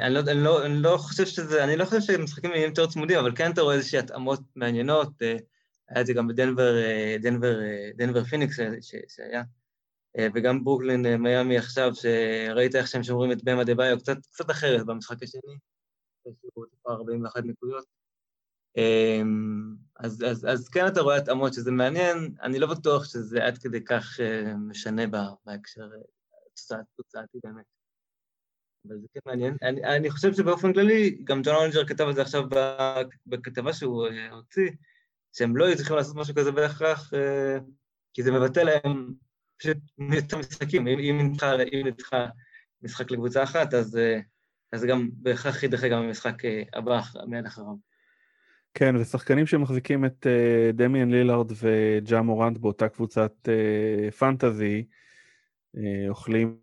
[0.02, 3.20] אני לא, אני, לא, אני לא חושב שזה, אני לא חושב שמשחקים יהיו יותר צמודים,
[3.20, 5.22] אבל כן אתה רואה איזושהי התאמות מעניינות,
[5.90, 6.74] היה את זה גם בדנבר,
[7.22, 7.60] דנבר,
[7.96, 8.60] דנבר פיניקס
[9.08, 9.44] שהיה.
[10.18, 14.52] אה, וגם ברוקלין אה, מיאמי עכשיו, שראית איך שהם שומרים את באם אדבאיו קצת, קצת
[14.52, 15.58] אחרת במשחק השני,
[16.58, 17.86] לו טיפה 41 נקודות.
[18.78, 23.58] אמ, אז, אז, אז כן אתה רואה התאמות שזה מעניין, אני לא בטוח שזה עד
[23.58, 25.04] כדי כך אה, משנה
[25.46, 25.90] בהקשר
[26.96, 27.66] תוצאתי באמת.
[28.88, 29.58] אבל זה כן מעניין.
[29.62, 32.44] אני, אני חושב שבאופן כללי, גם ג'ון הולינג'ר כתב על זה עכשיו
[33.26, 34.72] בכתבה שהוא הוציא,
[35.34, 37.12] שהם לא היו צריכים לעשות משהו כזה בהכרח,
[38.14, 39.14] כי זה מבטא להם
[39.58, 39.78] פשוט
[40.14, 41.34] יותר משחקים, אם
[41.84, 42.26] ניצחה
[42.82, 44.00] משחק לקבוצה אחת, אז,
[44.72, 47.76] אז גם בהכרח יידחה גם המשחק אה, הבא מיד אחריו.
[48.74, 53.50] כן, ושחקנים שמחזיקים את uh, דמיאן לילארד וג'ה מורנט באותה קבוצת
[54.18, 54.86] פנטזי,
[56.10, 56.58] אוכלים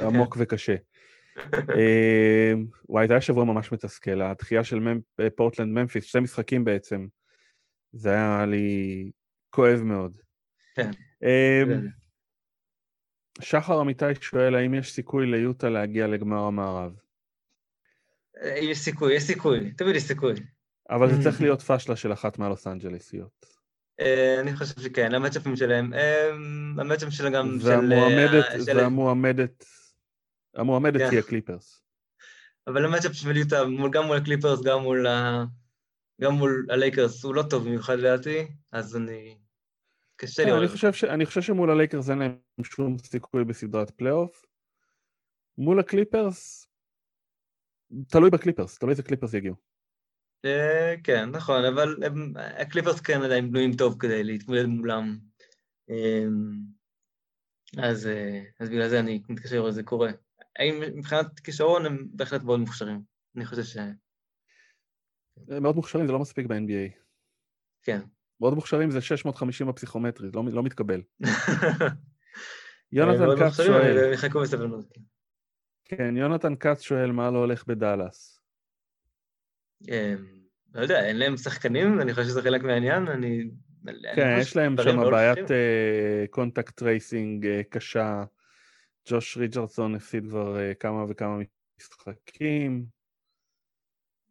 [0.00, 0.74] עמוק וקשה.
[1.36, 1.60] uh,
[2.88, 4.80] וואי, זה היה שבוע ממש מתסכל, הדחייה של
[5.36, 7.06] פורטלנד ממפיס, שתי משחקים בעצם,
[7.92, 9.10] זה היה לי
[9.50, 10.16] כואב מאוד.
[10.74, 10.90] כן.
[11.22, 11.88] אמ,
[13.40, 16.92] שחר אמיתי שואל, האם יש סיכוי ליוטה להגיע לגמר המערב?
[18.42, 20.34] אה, יש סיכוי, יש סיכוי, תמיד יש סיכוי.
[20.90, 23.46] אבל זה צריך להיות פשלה של אחת מהלוס אנג'לסיות.
[24.00, 27.92] אה, אני חושב שכן, המצ'אפים שלהם, אמ, המצ'אפים שלהם גם של...
[28.76, 29.64] והמועמדת,
[30.54, 31.08] המועמדת כן.
[31.08, 31.82] תהיה קליפרס.
[32.66, 35.06] אבל המצ'אפ של יוטה, גם מול הקליפרס, גם מול
[36.20, 39.38] גם מול הלייקרס הוא לא טוב במיוחד לדעתי, אז אני...
[40.16, 40.52] קשה לי...
[40.52, 41.04] אני חושב, ש...
[41.04, 44.46] אני חושב שמול הלייקרס אין להם שום סיכוי בסדרת פלייאוף.
[45.58, 46.68] מול הקליפרס,
[48.08, 49.54] תלוי בקליפרס, תלוי איזה קליפרס יגיעו.
[50.44, 51.96] אה, כן, נכון, אבל
[52.36, 55.18] הקליפרס כן עדיין בנויים טוב כדי להתמודד מולם.
[57.78, 58.08] אז,
[58.60, 60.10] אז בגלל זה אני מתקשר לזה קורה.
[60.58, 63.02] האם מבחינת כישרון הם בהחלט מאוד מוכשרים.
[63.36, 63.62] אני חושב.
[65.60, 67.00] מאוד מוכשרים זה לא מספיק ב-NBA.
[67.82, 68.00] כן.
[68.40, 71.02] מאוד מוכשרים זה 650 בפסיכומטרי, לא, לא מתקבל.
[72.92, 74.12] יונתן כץ שואל...
[74.12, 74.86] יחכו בסבלנות.
[75.84, 78.40] כן, יונתן כץ שואל מה לא הולך בדאלאס.
[79.88, 80.26] אמ,
[80.74, 83.50] לא יודע, אין להם שחקנים, אני חושב שזה חלק מהעניין, אני...
[84.14, 85.50] כן, יש להם שם בעיית
[86.30, 88.24] contact tracing קשה.
[89.08, 91.38] ג'וש ריצ'רדסון הפסיד כבר כמה וכמה
[91.78, 92.84] משחקים.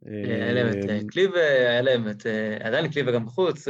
[0.06, 2.26] היה להם את אה, קליבר, היה להם את...
[2.26, 3.68] אה, עדיין קליבר גם בחוץ,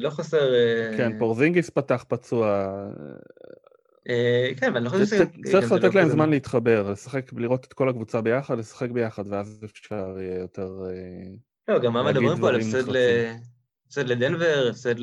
[0.00, 0.52] לא חסר...
[0.96, 2.68] כן, פורזינגיס פתח פצוע.
[4.56, 5.12] כן, אבל אני חושב ש...
[5.50, 10.16] צריך לתת להם זמן להתחבר, לשחק, לראות את כל הקבוצה ביחד, לשחק ביחד, ואז אפשר
[10.20, 10.68] יהיה יותר...
[11.68, 14.94] לא, גם מה מדברים פה על הפסד לדנבר, הפסד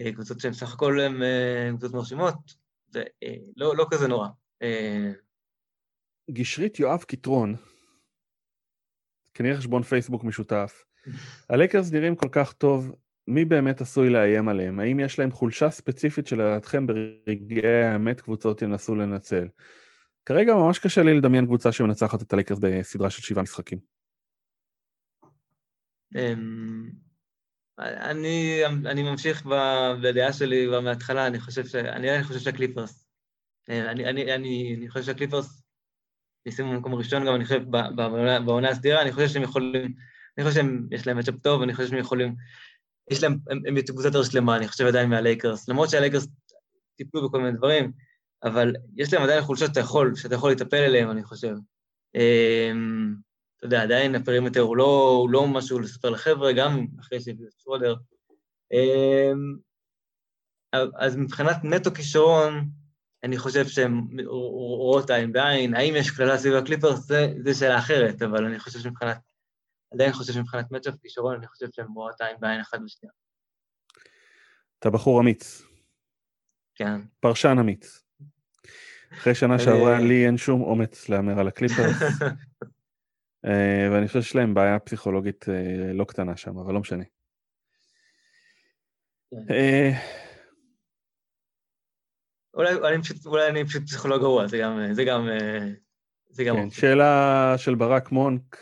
[0.00, 1.22] לקבוצות שהן סך הכל הן
[1.68, 2.62] קבוצות מרשימות.
[2.92, 4.28] זה אה, לא, לא כזה נורא.
[4.62, 5.12] אה...
[6.30, 7.56] גשרית יואב קיטרון,
[9.34, 10.84] כנראה חשבון פייסבוק משותף.
[11.50, 12.94] הלייקרס נראים כל כך טוב,
[13.28, 14.80] מי באמת עשוי לאיים עליהם?
[14.80, 19.48] האם יש להם חולשה ספציפית שלדעתכם ברגעי האמת קבוצות ינסו לנצל?
[20.26, 23.78] כרגע ממש קשה לי לדמיין קבוצה שמנצחת את הלייקרס בסדרה של שבעה משחקים.
[26.16, 26.90] אמ,
[27.78, 29.46] אני, אני ממשיך
[30.02, 33.06] בדעה שלי מההתחלה, אני חושב, ש, אני, אני חושב שהקליפרס,
[33.70, 35.61] אה, אני, אני, אני, אני חושב שהקליפרס
[36.46, 37.62] מסיימים במקום הראשון גם, אני חושב,
[38.44, 39.94] בעונה הסדירה, אני חושב שהם יכולים,
[40.38, 42.34] אני חושב שיש להם matchup טוב, אני חושב שהם יכולים,
[43.10, 46.26] יש להם, הם, הם קבוצה יותר שלמה, אני חושב עדיין מהלייקרס, למרות שהלייקרס
[46.96, 47.92] טיפלו בכל מיני דברים,
[48.42, 51.54] אבל יש להם עדיין חולשות שאתה יכול, שאתה יכול לטפל אליהם, אני חושב.
[52.14, 53.14] אמ,
[53.56, 57.48] אתה יודע, עדיין ה perimeter הוא לא, הוא לא משהו לספר לחבר'ה, גם אחרי שהביאו
[57.48, 57.94] את שרודר.
[58.72, 59.56] אמ,
[60.98, 62.68] אז מבחינת נטו כישרון,
[63.24, 65.74] אני חושב שהן רואות עין בעין.
[65.74, 66.98] האם יש כללה סביב הקליפרס?
[66.98, 69.18] זה, זה שאלה אחרת, אבל אני חושב שמבחינת,
[69.94, 73.12] עדיין חושב שמבחינת matchup כישרון, אני חושב שהן רואות עין בעין אחת ושנייה.
[74.78, 75.62] אתה בחור אמיץ.
[76.74, 77.00] כן.
[77.20, 78.02] פרשן אמיץ.
[79.12, 81.96] אחרי שנה שעברה לי אין שום אומץ להמר על הקליפרס.
[83.46, 87.04] אה, ואני חושב שיש להם בעיה פסיכולוגית אה, לא קטנה שם, אבל לא משנה.
[92.54, 94.80] אה, אולי, אני פשוט, אולי אני פשוט פסיכולוג גרוע, זה גם...
[94.92, 95.28] זה גם,
[96.30, 98.58] זה גם כן, שאלה של ברק מונק,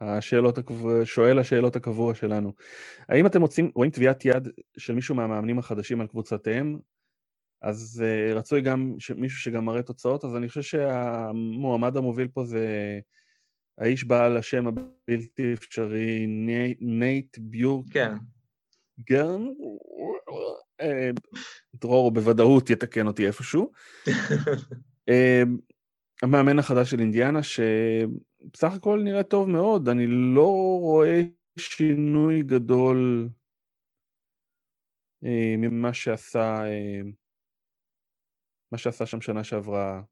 [0.00, 2.52] השאלות הקבוע, שואל השאלות הקבוע שלנו.
[3.08, 4.48] האם אתם רוצים, רואים טביעת יד
[4.78, 6.78] של מישהו מהמאמנים החדשים על קבוצתיהם
[7.62, 12.98] אז uh, רצוי גם מישהו שגם מראה תוצאות, אז אני חושב שהמועמד המוביל פה זה
[13.78, 16.26] האיש בעל השם הבלתי אפשרי,
[16.80, 17.86] נייט ביורקגרן.
[17.92, 18.14] כן.
[19.00, 20.34] גרן, אה,
[21.74, 23.72] דרור בוודאות יתקן אותי איפשהו.
[25.08, 25.42] אה,
[26.22, 31.20] המאמן החדש של אינדיאנה, שבסך הכל נראה טוב מאוד, אני לא רואה
[31.58, 33.28] שינוי גדול
[35.58, 36.62] ממה שעשה
[38.72, 40.02] מה שעשה שם שנה שעברה...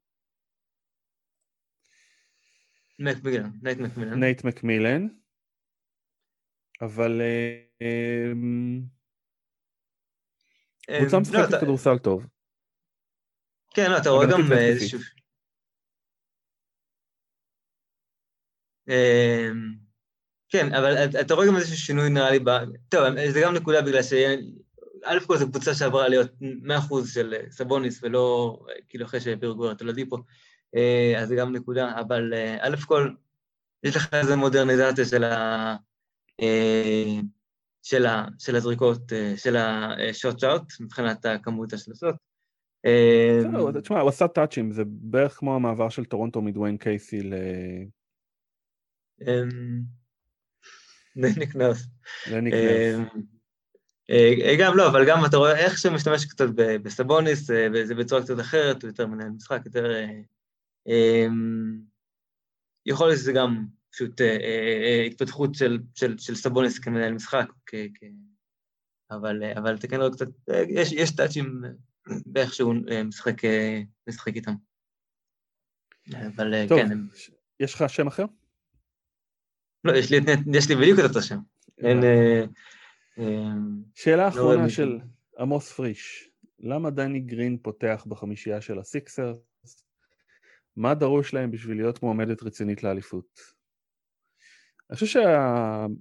[2.99, 4.19] מקמילן, נייט מקמילן.
[4.19, 5.07] נייט מקמילן.
[6.81, 7.21] אבל...
[10.97, 12.25] קבוצה לא, משחקת כדורסל טוב.
[13.73, 14.99] כן, לא, אתה רואה גם איזשהו...
[18.87, 19.73] אמ,
[20.49, 22.49] כן, אבל אתה רואה גם איזשהו שינוי נראה לי ב...
[22.89, 24.13] טוב, זה גם נקודה בגלל ש...
[25.05, 29.55] א' כל זו קבוצה שעברה להיות 100% של אה, סבוניס, ולא אה, כאילו אחרי שהעבירו
[29.55, 30.17] כבר את הולדיפו,
[30.75, 33.09] אה, אז זה גם נקודה, אבל א' כל,
[33.83, 35.75] יש לך איזו מודרניזציה של, ה,
[37.83, 39.01] של, ה, של הזריקות,
[39.35, 42.15] של השוט שאוט, מבחינת הכמות השלושות.
[43.81, 47.33] תשמע, הוא עשה טאצ'ים, זה בערך כמו המעבר של טורונטו מדוויין קייסי ל...
[51.15, 51.87] לניק נרס.
[52.31, 53.09] לניק נרס.
[54.09, 58.21] אה, גם לא, אבל גם אתה רואה איך שהוא משתמש קצת בסבוניס, אה, וזה בצורה
[58.21, 59.91] קצת אחרת, הוא יותר מנהל משחק, יותר...
[60.87, 61.27] אה,
[62.85, 64.21] יכול להיות שזה גם פשוט
[65.07, 68.03] התפתחות של, של, של סבוניס כמנהל משחק, כ, כ,
[69.11, 70.27] אבל, אבל אתה כן רואה קצת,
[70.69, 71.61] יש, יש טאצ'ים
[72.25, 72.75] באיך שהוא
[73.05, 73.35] משחק,
[74.09, 74.53] משחק איתם.
[76.13, 76.91] אבל טוב, כן.
[76.91, 77.07] הם...
[77.59, 78.25] יש לך שם אחר?
[79.83, 80.17] לא, יש לי,
[80.53, 81.39] יש לי בדיוק את אותו שם.
[81.77, 81.97] אין...
[83.95, 84.99] שאלה לא אחרונה של
[85.39, 86.29] עמוס פריש,
[86.59, 89.37] למה דני גרין פותח בחמישייה של הסיקסרס?
[90.75, 93.58] מה דרוש להם בשביל להיות מועמדת רצינית לאליפות?
[94.89, 95.95] אני חושב שהם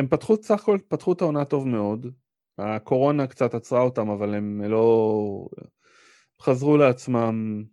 [0.00, 0.06] שה...
[0.10, 2.06] פתחו, סך הכל פתחו את העונה טוב מאוד.
[2.58, 5.48] הקורונה קצת עצרה אותם, אבל הם לא...
[6.42, 7.64] חזרו לעצמם.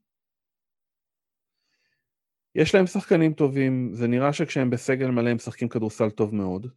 [2.56, 6.68] יש להם שחקנים טובים, זה נראה שכשהם בסגל מלא הם משחקים כדורסל טוב מאוד.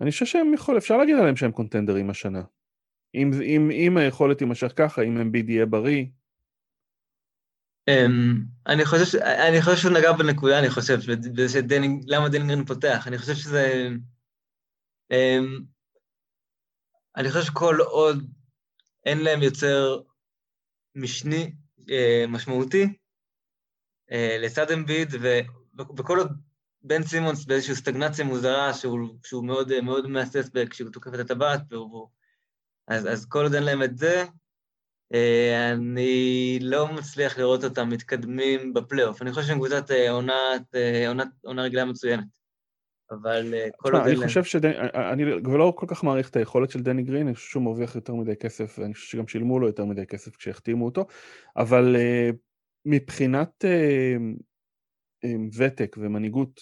[0.00, 2.42] אני חושב שהם יכול, אפשר להגיד עליהם שהם contenderים השנה.
[3.14, 6.04] אם, אם, אם היכולת תימשך ככה, אם אמביד יהיה בריא.
[7.90, 9.18] Um, אני חושב.
[9.18, 10.98] אני חושב שהוא נגע בנקודה, אני חושב,
[11.48, 13.04] שדני גרין, למה דני גרין פותח.
[13.06, 13.88] אני חושב שזה...
[15.12, 15.62] Um,
[17.16, 18.24] אני חושב שכל עוד
[19.04, 20.00] אין להם יוצר
[20.94, 22.84] משני uh, משמעותי
[24.10, 25.08] uh, לצד אמביד,
[25.96, 26.32] וכל עוד
[26.82, 31.60] בן סימונס באיזושהי סטגנציה מוזרה, שהוא, שהוא מאוד, מאוד מהסס כשהוא תוקף את הטבעת,
[32.88, 34.26] אז, אז כל עוד אין להם את זה, אה,
[35.72, 39.22] אני לא מצליח לראות אותם מתקדמים בפלייאוף.
[39.22, 40.18] אני חושב שהם קבוצת אה,
[40.74, 41.08] אה,
[41.44, 42.24] עונה רגילה מצוינת.
[43.10, 44.02] אבל כל עוד...
[44.06, 44.56] אני חושב ש...
[45.12, 48.14] אני לא כל כך מעריך את היכולת של דני גרין, אני חושב שהוא מרוויח יותר
[48.14, 51.06] מדי כסף, ואני חושב שגם שילמו לו יותר מדי כסף כשהחתימו אותו,
[51.56, 51.96] אבל
[52.84, 53.64] מבחינת
[55.58, 56.60] ותק ומנהיגות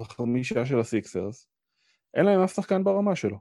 [0.00, 1.48] בחמישה של הסיקסרס,
[2.14, 3.38] אין להם אף שחקן ברמה שלו.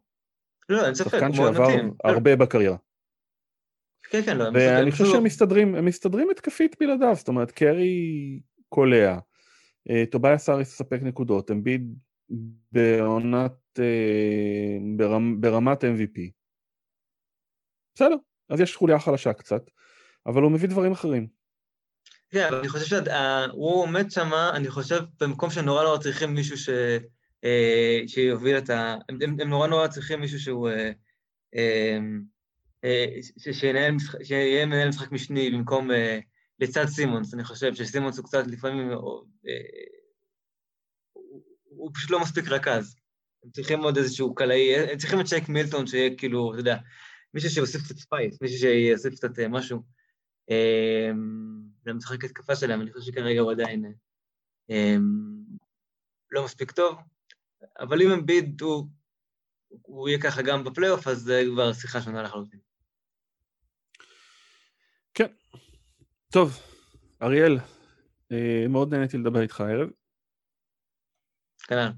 [0.69, 1.67] לא, אין ספק, שחקן שעבר
[2.03, 2.77] הרבה בקריירה.
[4.09, 8.39] כן, כן, לא, ואני חושב שהם מסתדרים, הם מסתדרים התקפית בלעדיו, זאת אומרת, קרי
[8.69, 9.17] קולע,
[9.89, 11.95] אה, טובייס אריס מספק נקודות, אמביד
[12.71, 14.77] בעונת, אה,
[15.39, 16.31] ברמת MVP.
[17.95, 18.15] בסדר,
[18.49, 19.61] אז יש חוליה חלשה קצת,
[20.25, 21.27] אבל הוא מביא דברים אחרים.
[22.29, 26.69] כן, אבל אני חושב שהוא עומד שם, אני חושב, במקום שנורא נורא צריכים מישהו ש...
[27.43, 28.95] אה, שיוביל את ה...
[29.09, 30.69] הם, הם נורא נורא צריכים מישהו שהוא...
[32.83, 33.05] אה,
[33.47, 35.89] אה, שיהיה מנהל משחק משני במקום
[36.59, 38.91] לצד סימונס, אני חושב שסימונס הוא קצת לפעמים...
[41.63, 42.95] הוא פשוט לא מספיק רכז.
[43.43, 46.77] הם צריכים עוד איזשהו קלעי, הם צריכים את שייק מילטון שיהיה כאילו, אתה יודע,
[47.33, 49.83] מישהו שיוסיף קצת ספייס, מישהו שיוסיף קצת משהו.
[51.85, 53.93] למשחק התקפה שלהם, אני חושב שכרגע הוא עדיין
[56.31, 56.97] לא מספיק טוב.
[57.79, 58.87] אבל אם אמביד הוא,
[59.69, 62.59] הוא יהיה ככה גם בפלייאוף, אז זה כבר שיחה שונה לחלוטין.
[66.31, 66.59] טוב,
[67.21, 67.57] אריאל,
[68.31, 69.89] אה, מאוד נהניתי לדבר איתך הערב.
[71.67, 71.91] כנ"ל.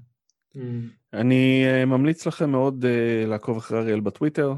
[1.12, 4.52] אני אה, ממליץ לכם מאוד אה, לעקוב אחרי אריאל בטוויטר.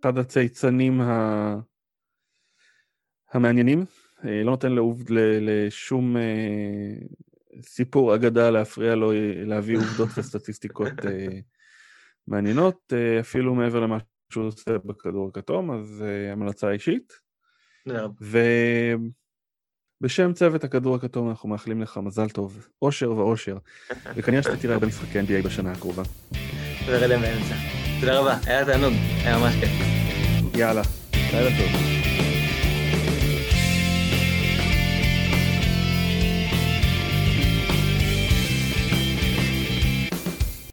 [0.00, 1.56] אחד הצייצנים ה...
[3.32, 3.84] המעניינים,
[4.24, 5.04] לא נותן לעובד,
[5.40, 6.16] לשום
[7.62, 9.12] סיפור אגדה להפריע לו
[9.46, 10.92] להביא עובדות וסטטיסטיקות
[12.26, 13.98] מעניינות, אפילו מעבר למה
[14.32, 17.21] שהוא עושה בכדור הכתום, אז המלצה אישית.
[20.00, 23.58] ובשם צוות הכדור הכתום אנחנו מאחלים לך מזל טוב, אושר ואושר,
[24.16, 26.02] וכנראה שאתה תראה במשחקי NBA בשנה הקרובה.
[28.00, 28.92] תודה רבה, היה תענוג,
[29.24, 29.70] היה ממש כיף.
[30.54, 30.82] יאללה,
[31.32, 32.01] לילה טוב.